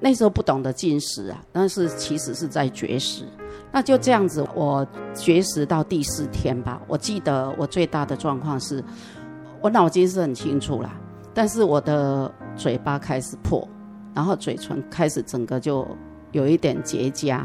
[0.00, 3.24] 那时候不懂得进食啊，但是其实是在绝食。
[3.70, 4.84] 那就这样子，我
[5.14, 6.80] 绝食到第四天吧。
[6.88, 8.82] 我记得我最大的状况是，
[9.60, 10.98] 我脑筋是很清楚啦，
[11.32, 13.68] 但是我的嘴巴开始破，
[14.14, 15.86] 然后嘴唇开始整个就
[16.32, 17.44] 有一点结痂。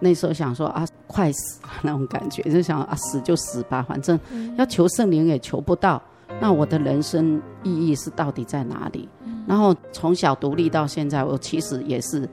[0.00, 4.18] 那时候想说啊，快死那种感觉，就想啊，死就死吧，反正
[4.58, 6.02] 要求圣灵也求不到。
[6.40, 9.08] 那我的人生意义是到底在哪里？
[9.46, 12.28] 然后从小独立到现在，我其实也是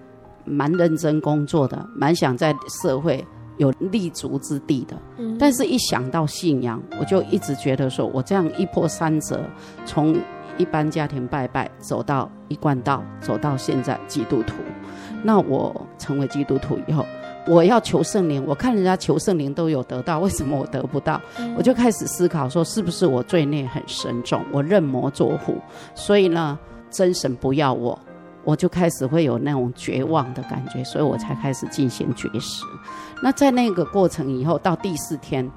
[0.46, 3.26] 蛮认真工作的，蛮想在社会
[3.58, 4.98] 有立足之地的。
[5.38, 9.44] 但是，一想到信仰，我就一直觉得说，我这样一波三折，
[9.86, 10.16] 从
[10.58, 14.56] 一般家庭拜拜走到一贯道，走到现在基督徒。
[15.24, 17.06] 那我成为基督徒以后。
[17.48, 21.20] 我要求圣灵，我看人家求圣灵都有得到，为什么我得不到？
[21.58, 25.58] 我就开始思考说，是不是我罪孽很深重，我认魔作虎，
[25.96, 26.58] 所以呢，
[26.90, 27.98] 真神不要我，
[28.44, 32.64] 我就开始会有那种绝望的感觉，所以我才开始进行绝食。
[33.24, 35.50] 那在那个过程以后，到第四天，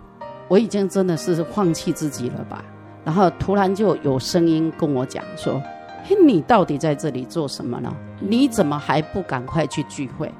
[0.48, 2.64] 我已经真的是放弃自己了吧？
[3.04, 5.60] 然后突然就有声音跟我讲说
[6.04, 7.94] ：“嘿，你到底在这里做什么呢？
[8.20, 10.32] 你怎么还不赶快去聚会？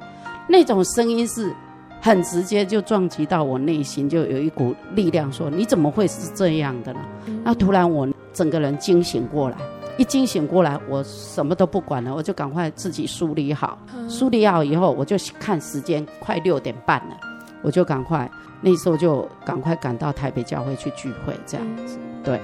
[0.47, 1.53] 那种声音是
[2.01, 6.99] 很直接，就撞击到我内心，就有一股力量说：你怎么会是这样的呢？
[7.43, 9.57] 那突然我整个人惊醒过来，
[9.97, 13.77] 一惊醒过来，我什么都不管了，我就赶快自己梳理好，
[14.07, 17.17] 梳理好以后，我就看时间，快六点半了，
[17.63, 18.29] 我就赶快，
[18.61, 22.39] 那时候就赶快赶到台北教会去聚会，这样子，对。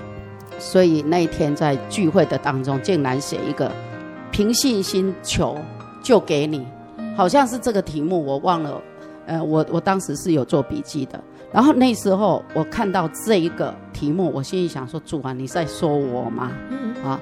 [0.59, 3.71] 所以那一天在聚会的当中，竟然写一个
[4.31, 5.57] 凭信心求
[6.03, 6.67] 就给你，
[7.15, 8.81] 好像是这个题目，我忘了。
[9.27, 11.21] 呃，我我当时是有做笔记的。
[11.51, 16.51] 然后那时候我看到这一个题目，我心里想说：主啊，你在说我吗？
[17.03, 17.19] 啊，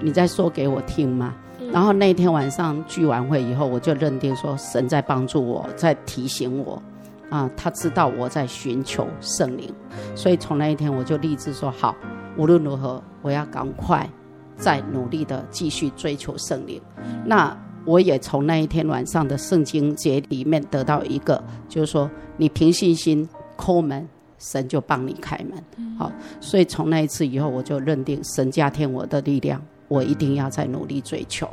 [0.00, 1.34] 你在说给我听吗？
[1.72, 6.82] 然后那天晚上聚完会以后，我就认定说神在帮助我，在提醒我。
[7.28, 9.72] 啊，他知道我在寻求圣灵，
[10.14, 11.94] 所以从那一天我就立志说好。
[12.36, 14.08] 无论如何，我要赶快
[14.56, 16.80] 再努力的继续追求圣灵。
[17.24, 24.06] 那我也从那一天晚上的圣经节里面得到一个，就是说，你凭信心抠门，
[24.38, 25.96] 神就帮你开门。
[25.96, 31.48] 好，所以从那一次以后，我就认定神加添我的力量，我一定要再努力追求。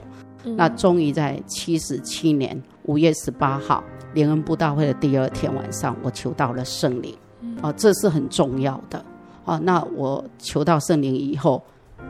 [0.57, 3.81] 那终于在七十七年五月十八号
[4.13, 7.15] 联恩布道会的第二天晚上，我求到了圣灵。
[7.61, 9.05] 啊，这是很重要的。
[9.45, 11.63] 啊，那我求到圣灵以后，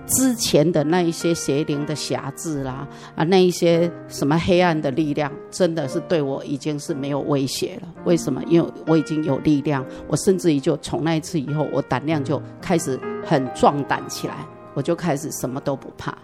[0.05, 7.87] 之前的那一些邪灵的辖制啦，啊，那一些什么黑暗的力量，真的是对我已经是没有威胁了。
[8.03, 8.43] 为什么？
[8.47, 16.17] 因为我已经有力量，我甚至于就从那一次以后，我胆量就开始很壮胆起来，我就开始什么都不怕，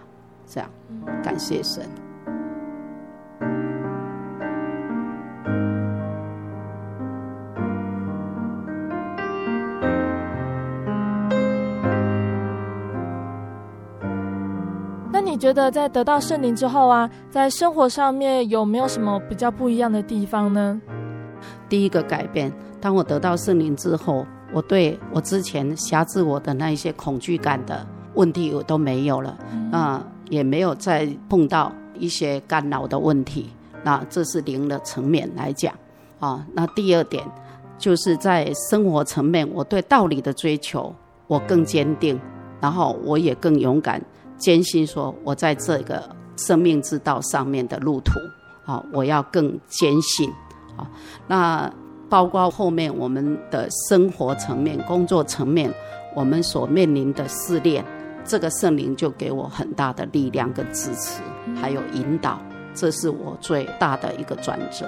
[0.46, 0.70] 这样，
[1.22, 1.82] 感谢神。
[15.40, 20.78] 觉得在得到圣灵之后啊，在生活上面有没有什么比较不一样的地方呢？
[21.66, 29.30] 第一个改变，当我得到圣灵之后，我对我之前辖制我的那一些恐惧感的问题我都没有了，
[29.72, 33.48] 啊、呃，也没有再碰到一些干扰的问题。
[33.82, 35.72] 那这是灵的层面来讲
[36.18, 36.46] 啊。
[36.52, 37.24] 那第二点，
[37.78, 40.94] 就是在生活层面，我对道理的追求
[41.26, 42.20] 我更坚定，
[42.60, 44.02] 然后我也更勇敢。
[44.40, 46.02] 坚信说，我在这个
[46.36, 48.18] 生命之道上面的路途，
[48.64, 50.28] 啊，我要更坚信，
[50.76, 50.90] 啊，
[51.28, 51.70] 那
[52.08, 55.72] 包括后面我们的生活层面、工作层面，
[56.16, 57.84] 我们所面临的试炼，
[58.24, 61.20] 这个圣灵就给我很大的力量跟支持，
[61.54, 62.40] 还有引导，
[62.74, 64.86] 这是我最大的一个转折，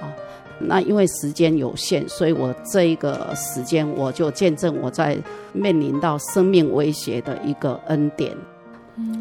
[0.00, 0.10] 啊，
[0.58, 5.16] 那因为时间有限，所以我这一个时间我就见证我在
[5.52, 8.36] 面临到生命威胁的一个恩典。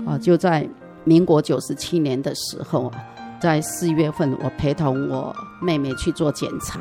[0.06, 0.68] 啊，就在
[1.04, 3.04] 民国九十七年的时候啊，
[3.40, 6.80] 在四月份，我陪同我妹妹去做检查，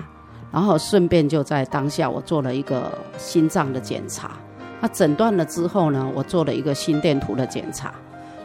[0.50, 4.32] 然后顺便就在当下，我做了一个心脏的检查。
[4.80, 7.92] 那诊断了之后呢，我做了一个心电图的检查。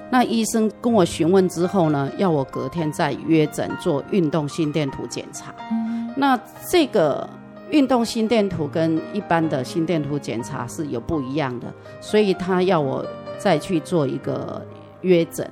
[0.09, 5.53] 那医生跟我询问之后呢，要我隔天再约诊做运动心电图检查。
[6.15, 7.29] 那这个
[7.69, 13.05] 运动心电图跟一般的心电图检查是有不一样的，所以他要我。
[13.41, 14.63] 再去做一个
[15.01, 15.49] 约诊，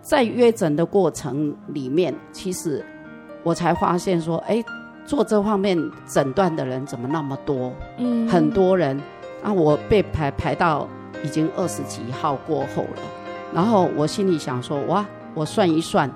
[0.00, 2.84] 在约诊的过程里面，其实
[3.42, 4.62] 我才发现说，哎，
[5.04, 5.76] 做这方面
[6.06, 7.72] 诊断的人怎么那么多？
[7.98, 8.96] 嗯，很多人
[9.42, 10.86] 啊，我被排排到
[11.24, 13.02] 已经二十几号过后了。
[13.52, 16.08] 然后我心里想说，哇，我算一算，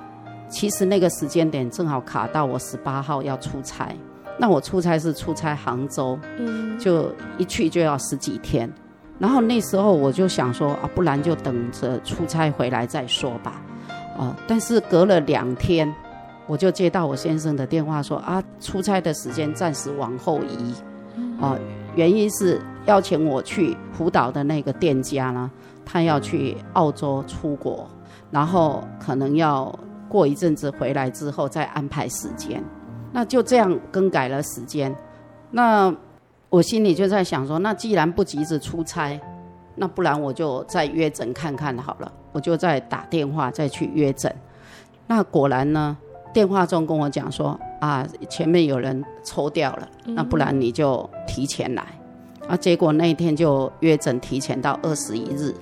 [0.49, 3.93] 其实那个时间点正好卡到我十八号要出差。
[4.39, 8.73] 那我出差是出差杭州，嗯，就一去就要十几天。
[9.18, 13.62] 然后那时候我就想说啊，不然就等着出差回来再说吧，
[14.18, 14.37] 啊！
[14.46, 15.90] 但是隔了两天，
[16.46, 20.74] 我就接到我先生的电话说啊，出差的时间暂时往后移，
[21.40, 21.59] 啊，
[21.94, 25.50] 原因是邀请我去辅导的那个店家呢，
[25.85, 27.88] 他要去澳洲出国，
[28.31, 29.74] 然后可能要
[30.11, 32.62] 过一阵子回来之后再安排时间，
[33.12, 34.95] 那就这样更改了时间，
[35.51, 35.95] 那。
[36.57, 39.20] 我心里就在想说，那既然不急着出差，
[39.74, 42.11] 那不然我就再约诊看看好了。
[42.32, 44.34] 我就再打电话再去约诊。
[45.07, 45.94] 那果然呢，
[46.32, 51.84] 电话中跟我讲说啊，前面有人抽掉了，那不然你就提前来。
[52.48, 55.54] 啊，结果那一天就约诊提前到二十一日。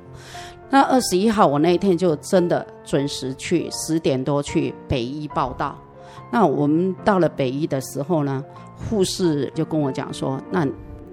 [0.70, 5.76] 那二十一号我那一天就真的准时去，十点多去北医报道。
[6.30, 8.44] 那我们到了北医的时候呢，
[8.88, 10.66] 护士就跟我讲说，那。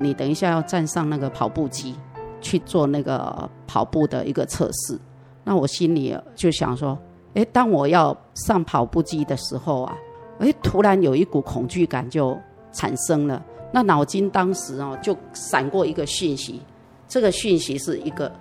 [0.03, 1.93] 你等一下要站上那个跑步机，
[2.41, 4.99] 去做那个跑步的一个测试。
[5.43, 6.97] 那我心里就想说，
[7.35, 9.95] 诶，当我要上跑步机的时候啊，
[10.39, 12.35] 哎，突然有一股恐惧感就
[12.71, 13.45] 产生了。
[13.71, 16.59] 那脑筋当时哦，就闪过一个讯息，
[17.07, 18.31] 这个讯息是一个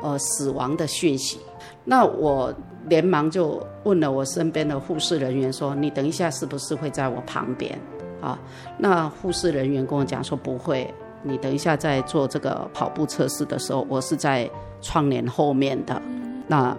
[0.00, 1.40] 呃死亡的讯息。
[1.84, 2.54] 那我
[2.86, 7.76] 连忙就问了我身边的护士人员说：“你等一下是不是会在我旁边？”
[8.20, 8.38] 啊，
[8.78, 10.92] 那护士人员跟我讲说：“不会，
[11.22, 14.48] 你等一下在做这个跑步测试的时候，我是在
[14.80, 16.00] 窗帘后面的。”
[16.46, 16.76] 那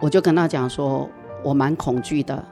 [0.00, 1.08] 我就跟他讲说
[1.42, 2.44] ：“我蛮恐惧的。”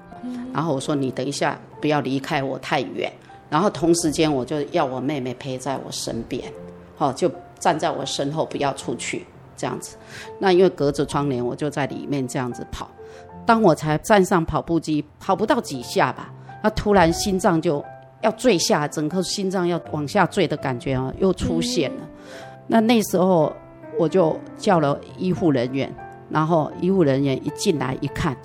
[0.52, 3.12] 然后我说：“你等一下不要离开我太远。”
[3.48, 6.52] 然后同时间我就要我妹妹陪在我身边，
[6.96, 7.30] 好，就
[7.60, 9.24] 站在我身后不要出去
[9.56, 9.96] 这样子。
[10.40, 12.88] 那因为隔着窗帘，我就在里面这样子跑。
[13.46, 17.84] 当我才站上跑步机，跑不到几下吧，那突然心脏就
[18.26, 22.02] 要坠下，整颗心脏要往下坠的感觉啊，又出现了。
[22.66, 23.52] 那那时候
[23.98, 25.94] 我就叫了医护人员，
[26.28, 28.36] 然后医护人员一进来一看，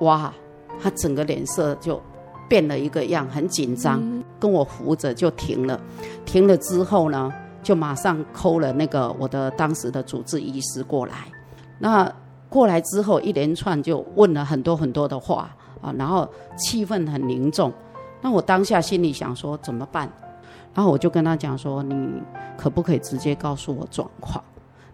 [0.00, 0.32] 哇，
[0.80, 2.00] 他整个脸色就。
[2.50, 4.02] 变了一个样，很紧张，
[4.40, 5.80] 跟我扶着就停了。
[6.24, 7.32] 停了之后呢，
[7.62, 11.14] 就马上 call 了那个我的当时的主治医师过来。
[11.78, 12.12] 那
[12.48, 15.48] 过来之后，一连串就问了很多很多的话
[15.80, 17.72] 啊，然后气氛很凝重。
[18.20, 20.10] 那我当下心里想说怎么办？
[20.74, 22.22] 然后我就跟他讲说，你
[22.56, 24.42] 可不可以直接告诉我状况？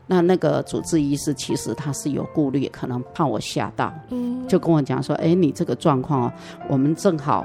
[0.07, 6.33] 那那个主治医师其实他是有顾虑，可能怕我吓到，嗯，就跟我讲说，哎，你这个状况哦，
[6.69, 7.45] 我们正好，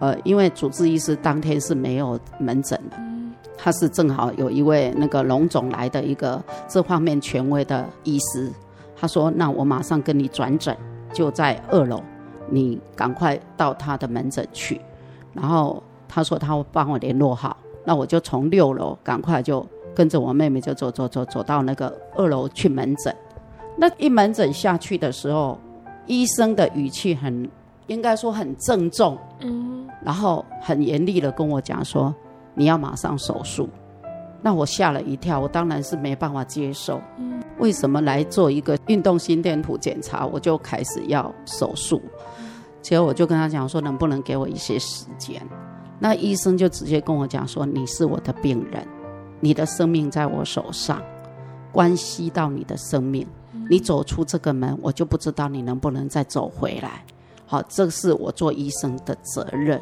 [0.00, 2.96] 呃，因为主治医师当天是没有门诊的，
[3.56, 8.50] 他是正好有一位那个龙总来的一个这方面权威的医师，
[8.96, 10.76] 他说，那我马上跟你转诊，
[11.14, 12.02] 就在二楼，
[12.50, 14.80] 你赶快到他的门诊去，
[15.32, 19.66] 然后他说他会帮我联络好，那我就从六楼赶快就。
[19.94, 23.14] 跟着我妹妹就走走走走到那个二楼去门诊，
[23.76, 25.58] 那一门诊下去的时候，
[26.06, 27.46] 医生的语气很，
[27.88, 32.14] 应该说很郑重，嗯，然后很严厉的跟我讲说，
[32.54, 33.68] 你要马上手术。
[34.40, 42.00] 那我吓了一跳，我当然是没办法接受，嗯，为什么来做一个运动心电图检查，我就开始要手术？
[42.82, 45.40] 结果我就跟他讲说，能不能给我一些时间？
[45.98, 48.86] 那医生就直接跟我讲说，你是我的病人。
[49.40, 51.02] 你的生命在我手上，
[51.72, 53.26] 关系到你的生命。
[53.70, 57.04] 你走出这个门，我就不知道你能不能再走回来。
[57.46, 59.80] 好，这是我做医生的责任。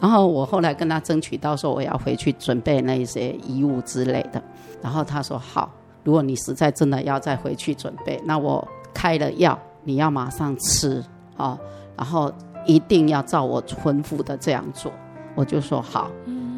[0.00, 4.42] 然后我后来跟他争取到说，我要回去准备那一些遗物之类的。
[4.82, 5.72] 然后他说好，
[6.02, 11.02] 如果你实在真的要再回去准备，那我开了药，你要马上吃
[11.36, 11.58] 啊。
[11.96, 12.32] 然后
[12.66, 14.92] 一定要照我吩咐的这样做。
[15.34, 16.10] 我就说好，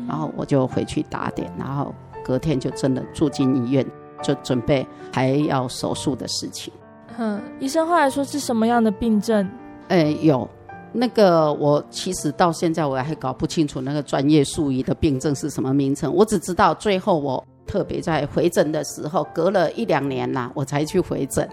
[0.09, 1.95] 然后我就回去打点，然后。
[2.25, 3.87] 隔天就真的住进医院，
[4.21, 6.73] 就准备还要手术的事情。
[7.19, 9.49] 嗯，医生后来说是什么样的病症？
[9.87, 10.49] 哎，有
[10.93, 16.13] 那个我其实到现在我还搞不清楚那个专业术语的病症是什么名称。
[16.13, 21.49] 我只知道最后我特别在回诊的时候，隔了一两年啦，我才去回诊。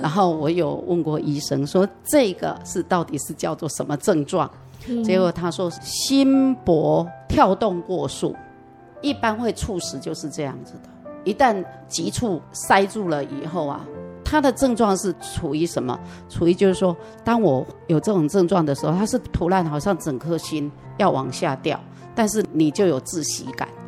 [0.00, 4.50] 然后我有问过医生说这个是到底是叫做什么症状？
[5.04, 8.34] 结果他说心搏跳动过速。
[9.00, 10.88] 一般会猝死就是这样子的，
[11.24, 13.84] 一旦急促塞住了以后啊，
[14.24, 16.00] 他的症状是处于什么？
[16.30, 21.78] 处于就是说，当我有这种症状的时候，他是突然好像整颗心要往下掉，
[22.14, 23.83] 但是你就有窒息感，嗯，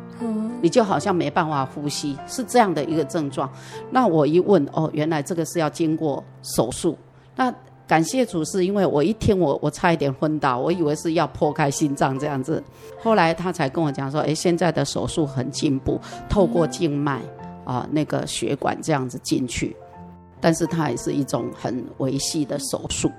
[0.61, 3.49] 你就好像没办法呼吸，是这样的一个症状。
[3.91, 6.97] 那我一问，哦，原来这个是要经过手术，
[7.35, 7.53] 那。
[7.87, 12.61] 感谢主，是因为我一听我我差一点昏倒，我以为是要破开心脏这样子，
[13.01, 15.97] 后来他才跟我讲说，哎，现在的手术很进步，
[16.27, 17.21] 透过静脉
[17.63, 19.73] 啊那个血管这样子进去，
[20.41, 23.09] 但是它也是一种很维系的手术，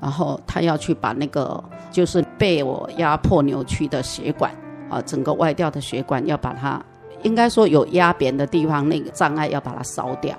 [0.00, 4.52] 然后他要去把那个就是被我压迫扭曲的血管
[4.88, 6.84] 啊，整个外掉的血管要把它，
[7.22, 10.36] 应该说有压扁的地方那个障碍要把它烧掉。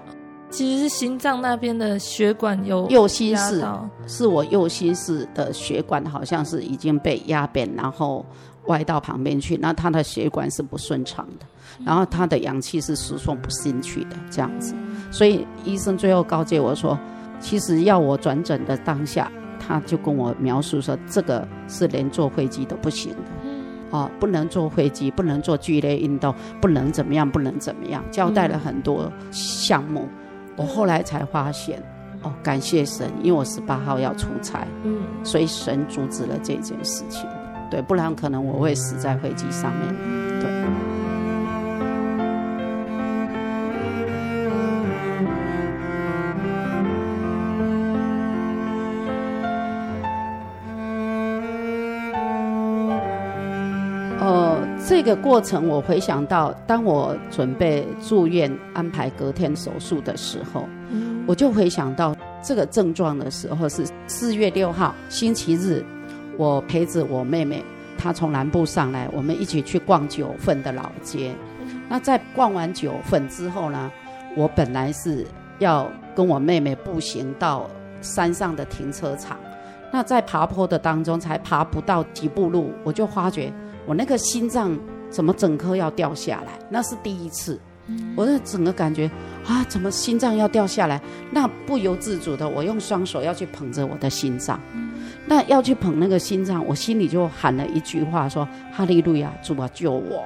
[0.49, 3.61] 其实是心脏那边的血管有右心室，
[4.07, 8.25] 是我右心室的血管，好像是已经被压扁，然后
[8.67, 9.57] 歪到旁边去。
[9.57, 11.45] 那他的血管是不顺畅的，
[11.85, 14.73] 然后他的氧气是输送不进去的，这样子。
[15.11, 16.97] 所以医生最后告诫我说，
[17.41, 19.29] 其实要我转诊的当下，
[19.59, 23.46] 他就跟我描述说，这个是连坐飞机都不行的，
[23.91, 30.07] 啊，不能坐飞机，不能做剧烈运动，不能怎么样，不能怎么样，交代了很多项目。
[30.55, 31.81] 我后来才发现，
[32.23, 37.29] 哦，感谢神，因为我十八号要出差，嗯，所以神阻止了这件事情，
[37.69, 39.95] 对，不然可能我会死在飞机上面，
[40.39, 40.86] 对。
[55.07, 65.81] 个过程，我回想到，当我准备住院安排隔天手术的时候，嗯、我就回想到这个症状的时候是四月六号星期日，
[66.37, 67.63] 我陪着我妹妹，
[67.97, 71.33] 她从南部上来，我们一起去逛九份的老街。
[71.87, 73.89] 那在逛完九份之后呢，
[74.35, 75.25] 我本来是
[75.59, 77.65] 要跟我妹妹步行到
[78.01, 79.37] 山上的停车场。
[79.89, 83.49] 那在爬坡的当中，才爬不到几步路，我就发觉
[83.85, 84.77] 我那个心脏
[85.09, 87.59] 怎么整颗要掉下来，那是第一次。
[88.15, 89.09] 我的整个感觉
[89.45, 91.01] 啊，怎么心脏要掉下来？
[91.31, 94.59] 那不由自主的，我用双手要去捧着我的心脏。
[95.25, 100.25] 那要去捧那个心脏，我心里就喊了一句话说：“哈利路亚，主啊救我！”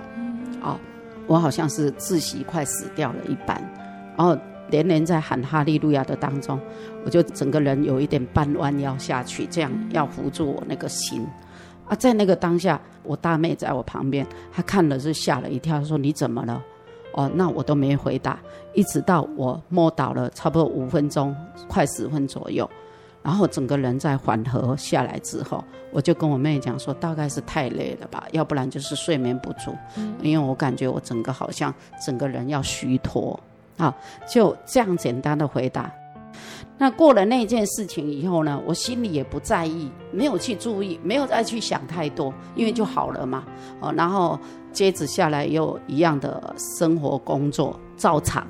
[0.62, 0.80] 啊，
[1.28, 3.62] 我好像是窒息快死掉了一般，
[4.18, 4.38] 然后。
[4.70, 6.58] 连连在喊哈利路亚的当中，
[7.04, 11.28] 我就整个人有一点半弯腰下去，这样要扶住我那个心。
[11.92, 16.64] 啊，在那个当下，我大妹在我旁边，她看了是吓了一跳，说：“你怎么了？”
[17.12, 18.39] 哦，那我都没回答，
[18.74, 21.36] 一直到我摸倒了差不多五分钟，
[21.68, 22.70] 快十分左右，
[23.22, 25.62] 然后整个人在缓和下来之后，
[25.92, 29.76] 我就跟我妹讲说：“大概是太累了吧，要不然就是睡眠不足，
[30.22, 31.74] 因为我感觉我整个好像
[32.06, 33.38] 整个人要虚脱。”
[33.78, 33.94] 好，
[34.26, 35.92] 就这样简单的回答。
[36.82, 43.44] 那过了那件事情以后呢，我心里也不在意，没有去注意，没有再去想太多，因为就好了嘛。
[43.80, 44.40] 哦，然后
[44.74, 48.48] 接着下来又一样的生活工作照常，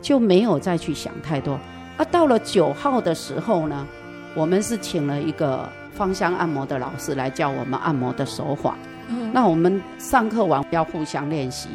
[0.00, 1.52] 就没有再去想太多。
[1.98, 3.86] 啊，到了九号的时候呢，
[4.34, 8.74] 我们是请了一个芳香按摩的老师来教我们按摩的手法。
[9.08, 11.68] 嗯，那我们上课完要互相练习。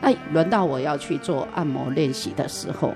[0.00, 2.94] 那轮到我要去做按摩练习的时候，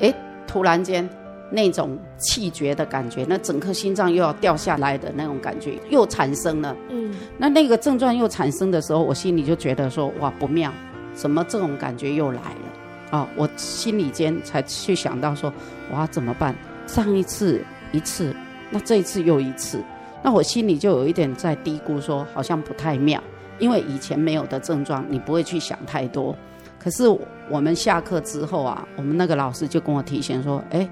[0.00, 0.12] 哎，
[0.46, 1.08] 突然间
[1.50, 6.76] 那种气绝的感觉，那整颗心脏又要掉下来的那种感觉又产生了。
[6.88, 10.72] 嗯，那那个症状又产生的时候，我心里就觉得说，哇，不妙，
[11.14, 13.18] 怎么这种感觉又来了？
[13.18, 15.52] 啊，我心里间才去想到说，
[15.92, 16.54] 哇，怎么办？
[16.86, 18.34] 上一次一次，
[18.70, 19.80] 那这一次又一次，
[20.22, 23.22] 那我心里就有一点在嘀咕说，好像不太妙。
[23.58, 26.36] 因为以前没有的症状，你不会去想太多。
[26.78, 27.04] 可是
[27.48, 30.86] 我们下课之后啊，我们那个老师就跟我提醒说：“哎，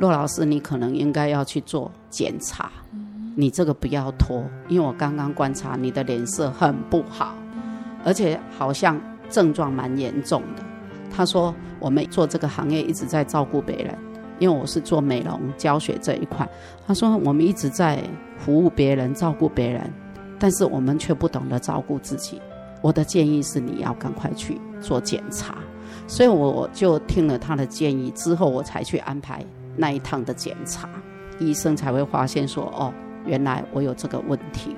[0.00, 2.72] 骆老师，你可能应该要去做检查，
[3.36, 7.34] 你这个不要拖，因为我刚刚观察你的脸色很不好，
[8.02, 8.98] 而且好像
[9.28, 10.62] 症状蛮严重的。”
[11.14, 13.94] 他说：“我们做这个行业一直在照顾别人，
[14.38, 16.48] 因为我是做美容教学这一块。”
[16.88, 18.02] 他说：“我们一直在
[18.38, 19.92] 服务别人，照顾别人。”
[20.40, 22.40] 但是我们却不懂得照顾自己。
[22.80, 25.56] 我的建议是你要赶快去做检查，
[26.06, 29.44] 所以我就听了他的建议之后，我才去安排
[29.76, 30.88] 那一趟的检查。
[31.38, 32.92] 医生才会发现说，哦，
[33.24, 34.76] 原来我有这个问题。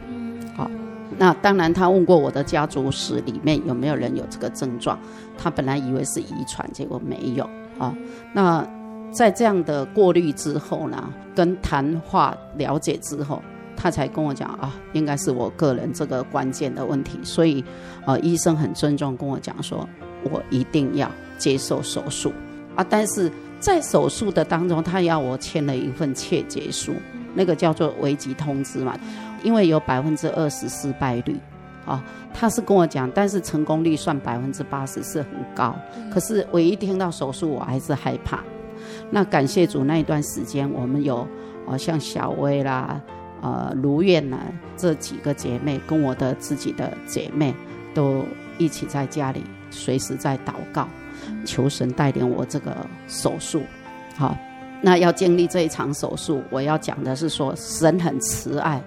[0.57, 0.71] 好，
[1.19, 4.99] 那当然他问过我的家族史里面有没有人有这个症状，
[5.37, 7.97] 他本来以为是遗传，结果没有啊。
[8.33, 8.67] 那
[9.11, 13.43] 在这样的过滤之后呢，跟谈话了解之后。
[13.75, 17.65] 他才跟我讲啊，应该是我个人这个关键的问题，所以，
[18.07, 19.89] 呃，医生很尊重跟我讲说，
[20.31, 22.33] 我一定要接受手术
[22.77, 22.87] 啊。
[22.89, 23.33] 但是
[23.63, 26.93] 在手术的当中，他要我签了一份切结书，
[27.35, 28.99] 那个叫做危急通知嘛，
[29.45, 31.39] 因为有百分之二十失败率
[31.87, 32.03] 啊。
[32.35, 35.77] 他是跟我讲，但是成功率算百分之八十是很高，
[36.13, 38.41] 可是我一听到手术，我还是害怕。
[39.13, 41.25] 那感谢主，那一段时间我们有，
[41.69, 43.01] 呃，像小薇啦。
[43.43, 44.39] 呃，如愿呢，
[44.77, 47.53] 这几个姐妹跟我的自己的姐妹
[47.93, 48.25] 都
[48.57, 50.87] 一起在家里，随时在祷告，
[51.45, 52.75] 求神带领我这个
[53.09, 53.63] 手术。
[54.17, 54.37] 好，
[54.81, 58.83] 那要经历这一场手术，我要讲的是说，神很慈爱。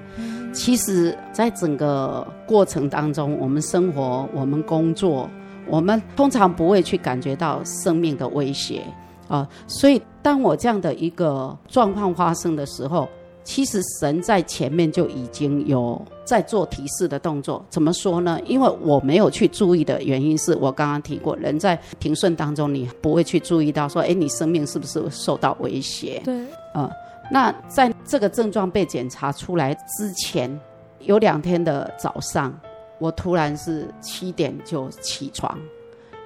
[0.53, 5.29] 其实，在整个过程当中，我们生活、我们工作，
[5.67, 8.81] 我们通常不会去感觉到生命的威胁
[9.27, 9.45] 啊。
[9.67, 13.09] 所以，当我这样的一个状况发生的时候，
[13.45, 18.39] 其实神在前面就已经有在做提示的动作，怎么说呢？
[18.45, 26.19] 因为我没有去注意的原因是我刚刚提过，人在平顺当中，你不会去注意到说，哎，你生命是不是受到威胁？
[26.25, 26.35] 对，
[26.73, 26.89] 嗯，
[27.31, 30.59] 那在这个症状被检查出来之前，
[31.01, 32.51] 有两天的早上，
[32.97, 35.55] 我突然是七点就起床。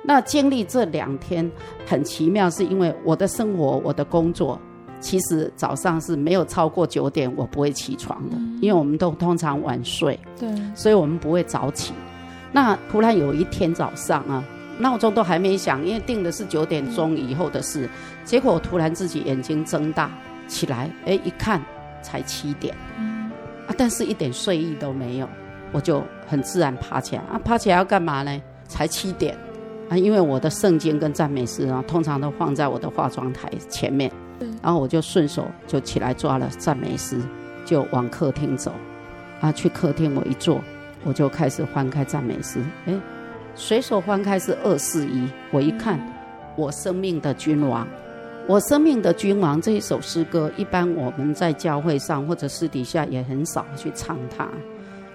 [0.01, 1.51] 那经历这两天
[1.85, 4.57] 很奇妙，是因为我的生活，我的工作。
[4.99, 11.93] 其实早上是没有超过九点，我不会起床的，嗯、因为我们都通常晚睡，对，所以我们不会早起。
[12.51, 14.43] 那突然有一天早上啊，
[14.77, 17.89] 闹钟都还没响，因为定的是九点钟以后的事，嗯、
[18.25, 20.11] 结果我突然自己眼睛睁大
[20.47, 21.61] 起来，哎，一看
[22.01, 23.31] 才七点，嗯、
[23.67, 25.29] 啊，但是一点睡意都没有，
[25.71, 27.21] 我就很自然爬起来。
[27.23, 28.41] 啊，爬起来要干嘛呢？
[28.67, 29.37] 才七点。
[29.89, 34.11] 啊，因为我的圣经跟赞美诗啊，通常都放在我的化妆台前面，
[34.61, 37.19] 然后我就顺手就起来抓了赞美诗，
[37.65, 38.73] 就往客厅走。
[39.41, 40.61] 啊，去客厅我一坐，
[41.03, 42.93] 我就开始翻开赞美诗，哎，
[43.55, 45.99] 随手翻开是二四一，我一看，
[46.57, 47.87] 我生命的君王。
[48.47, 54.49] 我生命的君王这一首诗歌，一般我们在教会上或者私底下也很少去唱它，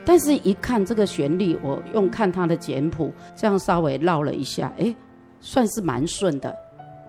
[0.04, 4.94] 但是一看这个旋律，我用看它的简谱，这样稍微绕了一下，哎，
[5.40, 6.54] 算是蛮顺的，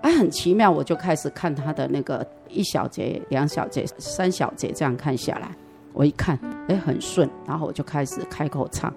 [0.01, 5.49] 哎，很奇妙，我就开始看他的那个一小节、两小节、三小节，这样看下来，
[5.93, 6.37] 我一看，
[6.67, 8.93] 哎，很顺，然后我就开始开口唱，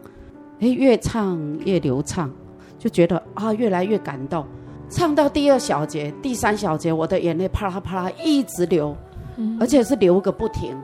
[0.60, 2.30] 哎，越唱越流畅，
[2.78, 4.44] 就觉得啊，越来越感动。
[4.90, 8.96] 唱到第二小节、第三小节，我的眼泪啪啦啪啦一直流，
[9.60, 10.74] 而且是流个不停。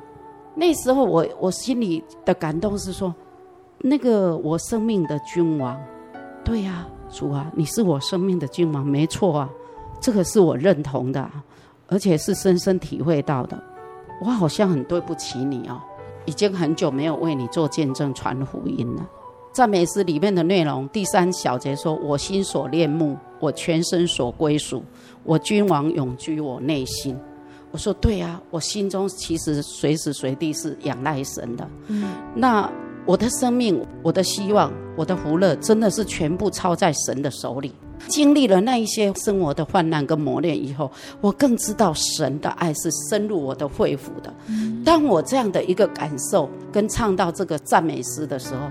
[0.55, 3.15] 那时候我我心里的感动是说，
[3.79, 5.79] 那个我生命的君王，
[6.45, 9.51] 对呀、主啊，你是我生命的君王，没错啊，
[10.05, 11.31] 这个是我认同的，
[11.87, 13.59] 而且是深深体会到的。
[14.21, 15.81] 我好像很对不起你哦，
[16.27, 19.09] 已经很久没有为你做见证传福音了。
[19.51, 24.85] 赞美诗里面的内容，第三小节说：“我心所恋慕，我全身所归属，
[25.23, 27.19] 我君王永居我内心。”
[27.73, 31.67] 我说：“对啊，我心中其实随时随地是仰赖神的。
[31.87, 32.71] 嗯，那
[33.07, 37.73] 我的生命、我的希望、我的福乐，真的是全部操在神的手里。
[38.09, 40.91] 经历了那一些生活的患难跟磨练以后，
[41.21, 44.33] 我更知道神的爱是深入我的肺腑的。
[44.85, 48.71] 当我这样的一个感受跟唱到这个赞美诗的时候。”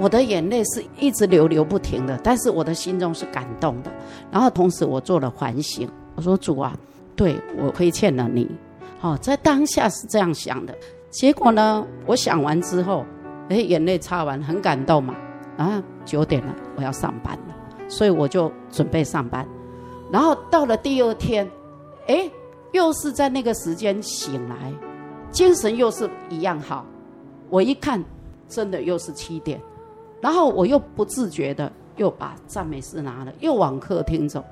[0.00, 3.90] 我的眼泪是一直流流不停的，但是我的心中是感动的。
[4.30, 6.72] 然后同时我做了反省，我说主啊，
[7.16, 8.48] 对，我亏欠了你。
[9.00, 10.72] 好，在当下是这样想的。
[11.10, 13.04] 结果呢，我想完之后，
[13.48, 15.16] 哎，眼泪擦完，很感动嘛。
[15.56, 17.56] 啊，九点了，我要上班了，
[17.88, 19.46] 所以我就准备上班。
[20.10, 21.50] 然后到了第二天，
[22.06, 22.30] 哎，
[22.72, 24.72] 又是在那个时间醒来，
[25.30, 26.86] 精神又是一样好。
[27.50, 28.02] 我一看，
[28.48, 29.60] 真的又是七点。
[30.20, 34.44] 然后我又不自觉的又把赞美诗拿了，又往客厅走。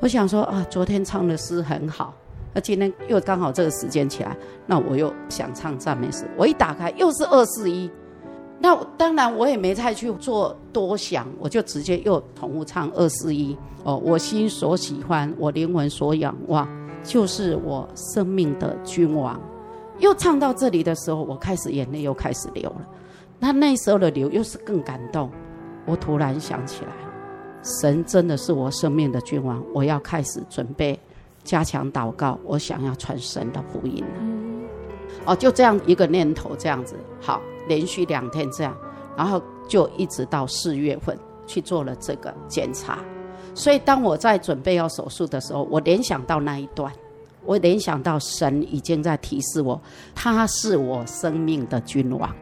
[0.00, 2.14] 我想说啊，昨天唱的诗很好，
[2.54, 6.28] 那今天又刚好这个时间起来，那我又想唱赞美诗。
[6.36, 7.90] 我一打开又是二四一，
[8.62, 13.56] 那当然我也没再去做多想，我就直接又重复唱二四一。
[13.82, 16.68] 哦，我心所喜欢，我灵魂所仰望，
[17.02, 19.40] 就是我生命的君王。
[19.98, 22.86] 又唱到这里的时候，我开始眼泪又开始流了。
[23.40, 25.28] 那那时候的流又是更感动，
[25.84, 26.92] 我突然想起来，
[27.80, 30.96] 神真的是我生命的君王，我要开始准备
[31.42, 35.32] 加强祷告，我想要传神的福音了。
[35.32, 38.76] 哦，就这样一个念头，这样子好，连续两天这样，
[39.16, 42.98] 然后就一直到四月份去做了这个检查。
[43.54, 46.92] 所以当我在准备要手术的时候，我联想到那一段，
[47.44, 49.80] 我联想到神已经在提示我，
[50.14, 52.34] 他是我生命的君王。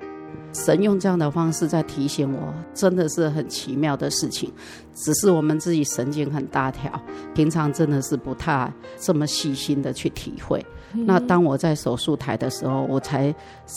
[0.52, 4.52] 神用这样的方式在提醒我，真的是很奇妙的事情。
[4.94, 6.90] 只是我们自己神经很大条，
[7.34, 10.64] 平常真的是不太这么细心的去体会。
[10.92, 13.32] 那当我在手术台的时候，我才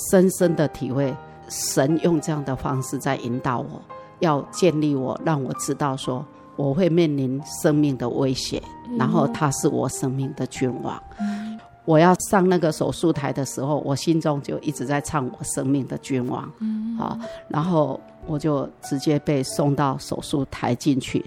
[0.09, 1.15] 深深的体会，
[1.53, 3.79] 神用这样的方式在引导我，
[4.19, 6.25] 要建立我，让我知道说
[6.55, 8.61] 我会面临生命的威胁，
[8.97, 11.01] 然后他是我生命的君王。
[11.19, 21.25] 嗯我要上那个手术台的时候，我心中就一直在唱我生命的君王，嗯，好，然后我就直接被送到手术台进去。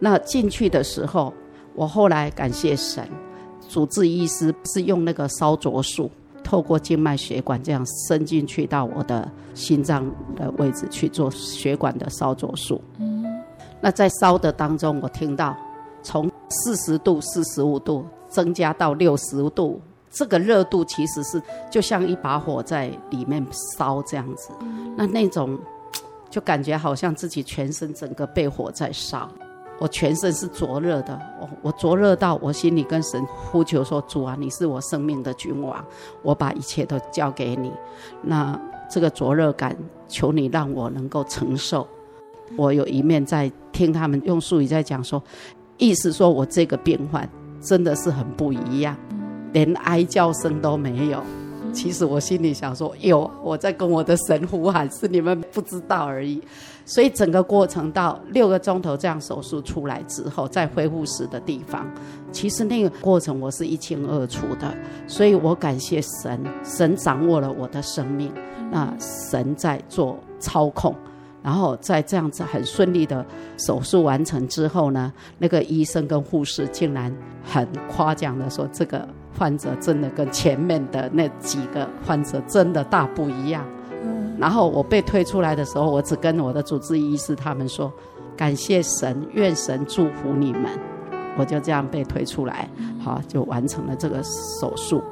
[0.00, 1.32] 那进去的时候，
[1.76, 3.08] 我后来感谢神，
[3.68, 6.10] 主治医师是用那个烧灼术，
[6.52, 10.04] 透过静脉血管这样伸进去到我的心脏
[10.36, 12.78] 的位置去做血管的烧灼术。
[12.98, 13.24] 嗯，
[13.80, 15.56] 那在烧的当中，我听到
[16.02, 19.80] 从四十度、四十五度增加到六十度。
[20.10, 23.42] 这个热度其实是就像一把火在里面
[23.78, 24.50] 烧这样子，
[24.94, 25.58] 那那种
[26.28, 29.26] 就感觉好像自己全身整个被火在烧，
[29.82, 35.84] 我全身是灼热的，我我灼热到我心里跟神呼求说：“主啊，你是我生命的君王，
[36.22, 37.72] 我把一切都交给你。
[38.22, 38.56] 那
[38.88, 39.76] 这个灼热感，
[40.06, 41.84] 求你让我能够承受。”
[42.56, 45.20] 我有一面在听他们用术语在讲说，
[45.78, 47.28] 意思说我这个病患
[47.60, 48.96] 真的是很不一样。
[49.52, 51.20] 连哀叫声都没有，
[51.72, 56.40] 其实我心里想说，有我在跟我的神呼喊，是你们不知道而已。
[56.84, 61.86] 所以整个过程到六个钟头这样手术出来之后，在恢复室的地方，
[62.32, 64.74] 其实那个过程我是一清二楚的。
[65.06, 68.32] 所以我感谢神，神掌握了我的生命，
[68.70, 70.94] 那神在做操控。
[71.42, 73.26] 然后在这样子很顺利的
[73.58, 77.12] 手术完成之后呢，那个医生跟护士竟然
[77.42, 83.66] 很夸奖的说，这个患者真的跟前面的那几个患者真的大不一样。
[84.38, 87.92] 然后我被推出来的时候，我只跟我的主治医师他们说，
[88.36, 90.64] 感谢神，愿神祝福你们。
[91.38, 92.68] 我就这样被推出来，
[93.02, 95.02] 好，就完成了这个手术。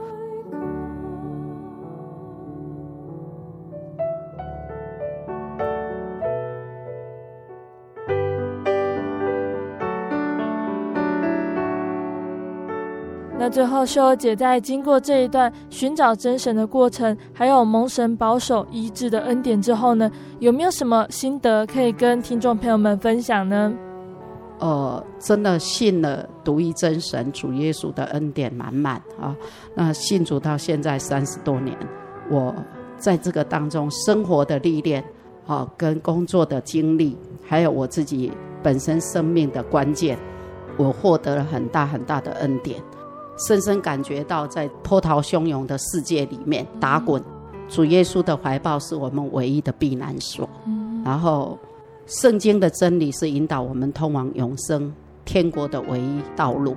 [13.50, 23.72] 最后，秀儿姐在经过这一段寻找真神的过程，还有蒙神保守医治的恩典之后呢，有没有什么心得可以跟听众朋友们分享呢？
[24.60, 29.34] 呃，真的信了独一真神主耶稣的恩典满满啊！
[29.74, 31.74] 那信主到现在三十多年，
[32.30, 32.54] 我
[32.98, 35.02] 在这个当中生活的历练
[35.46, 38.30] 啊，跟工作的经历，还有我自己
[38.62, 40.18] 本身生命的关键，
[40.76, 42.78] 我获得了很大很大的恩典。
[43.46, 47.22] 深深感觉到，在波涛汹涌的世界里面打滚，
[47.68, 50.48] 主耶稣的怀抱是我们唯一的避难所。
[51.04, 51.58] 然后，
[52.06, 54.92] 圣经的真理是引导我们通往永生
[55.24, 56.76] 天国的唯一道路。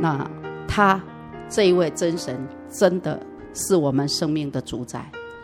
[0.00, 0.28] 那
[0.66, 1.00] 他
[1.48, 2.36] 这一位真神，
[2.68, 3.20] 真的
[3.54, 4.98] 是我们生命的主宰，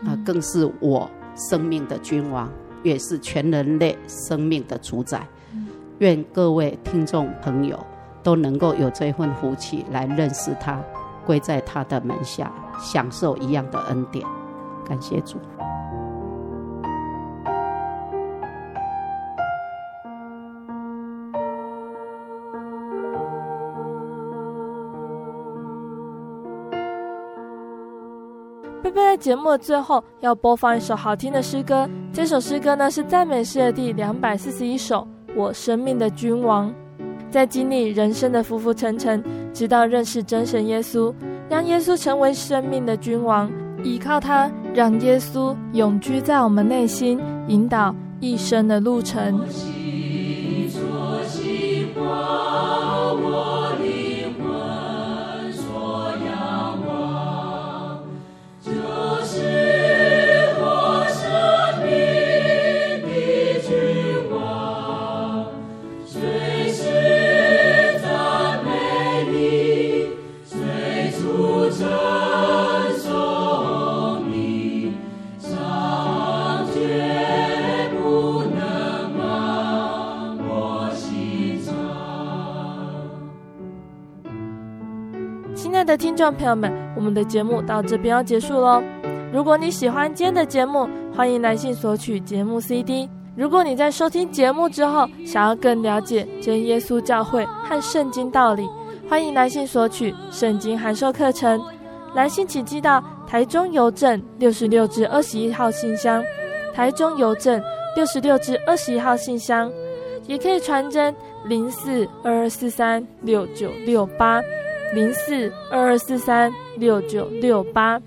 [0.05, 2.51] 啊更是我生命的君王，
[2.83, 5.25] 也是全人类生命的主宰。
[5.99, 7.79] 愿各位听众朋友。
[8.23, 10.79] 都能够有这份福气来认识他，
[11.25, 14.25] 归在他的门下，享受一样的恩典。
[14.87, 15.37] 感谢主。
[28.83, 36.69] 贝贝在节目的最后要播放一首好听的诗歌，这首诗歌呢是赞美诗的第两百四十一首，《我生命的君王》。
[37.31, 39.23] 在经历人生的浮浮沉沉，
[39.53, 41.13] 直到认识真神耶稣，
[41.49, 43.49] 让耶稣成为生命的君王，
[43.83, 49.39] 依靠他，让耶稣永居在我们内心，引导一生的路程。
[86.01, 88.81] 听众朋友们，我们的节目到这边要结束喽。
[89.31, 93.07] 如果你喜欢今天的节目，欢迎来信索取节目 CD。
[93.35, 98.67] 如果你在收听节目之后，想要更了解真耶稣教会和圣经道理，
[99.07, 101.61] 欢迎来信索取圣经函授课程。
[102.15, 106.23] 来信请寄到台中邮政六十六至二十一号信箱，
[106.73, 107.61] 台中邮政
[107.95, 109.71] 六十六至二十一号信箱，
[110.25, 114.41] 也可以传真零四二二四三六九六八。
[114.93, 117.99] 零四二二四三六九六八，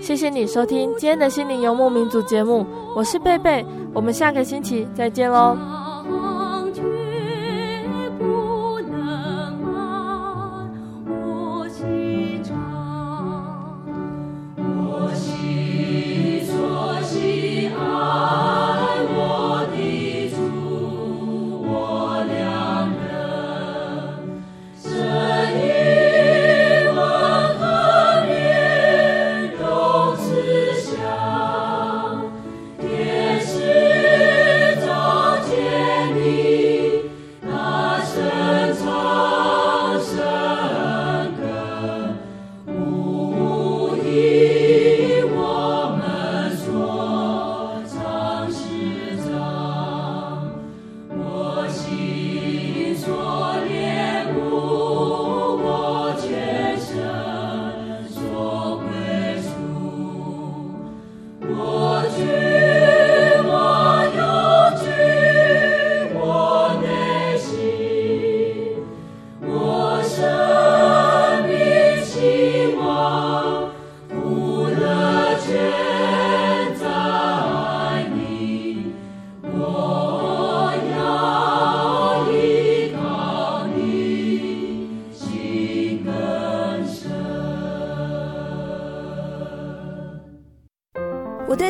[0.00, 2.64] 谢谢你收听今天的心灵游牧民族节目，
[2.94, 5.56] 我是贝贝，我们下个星期再见喽。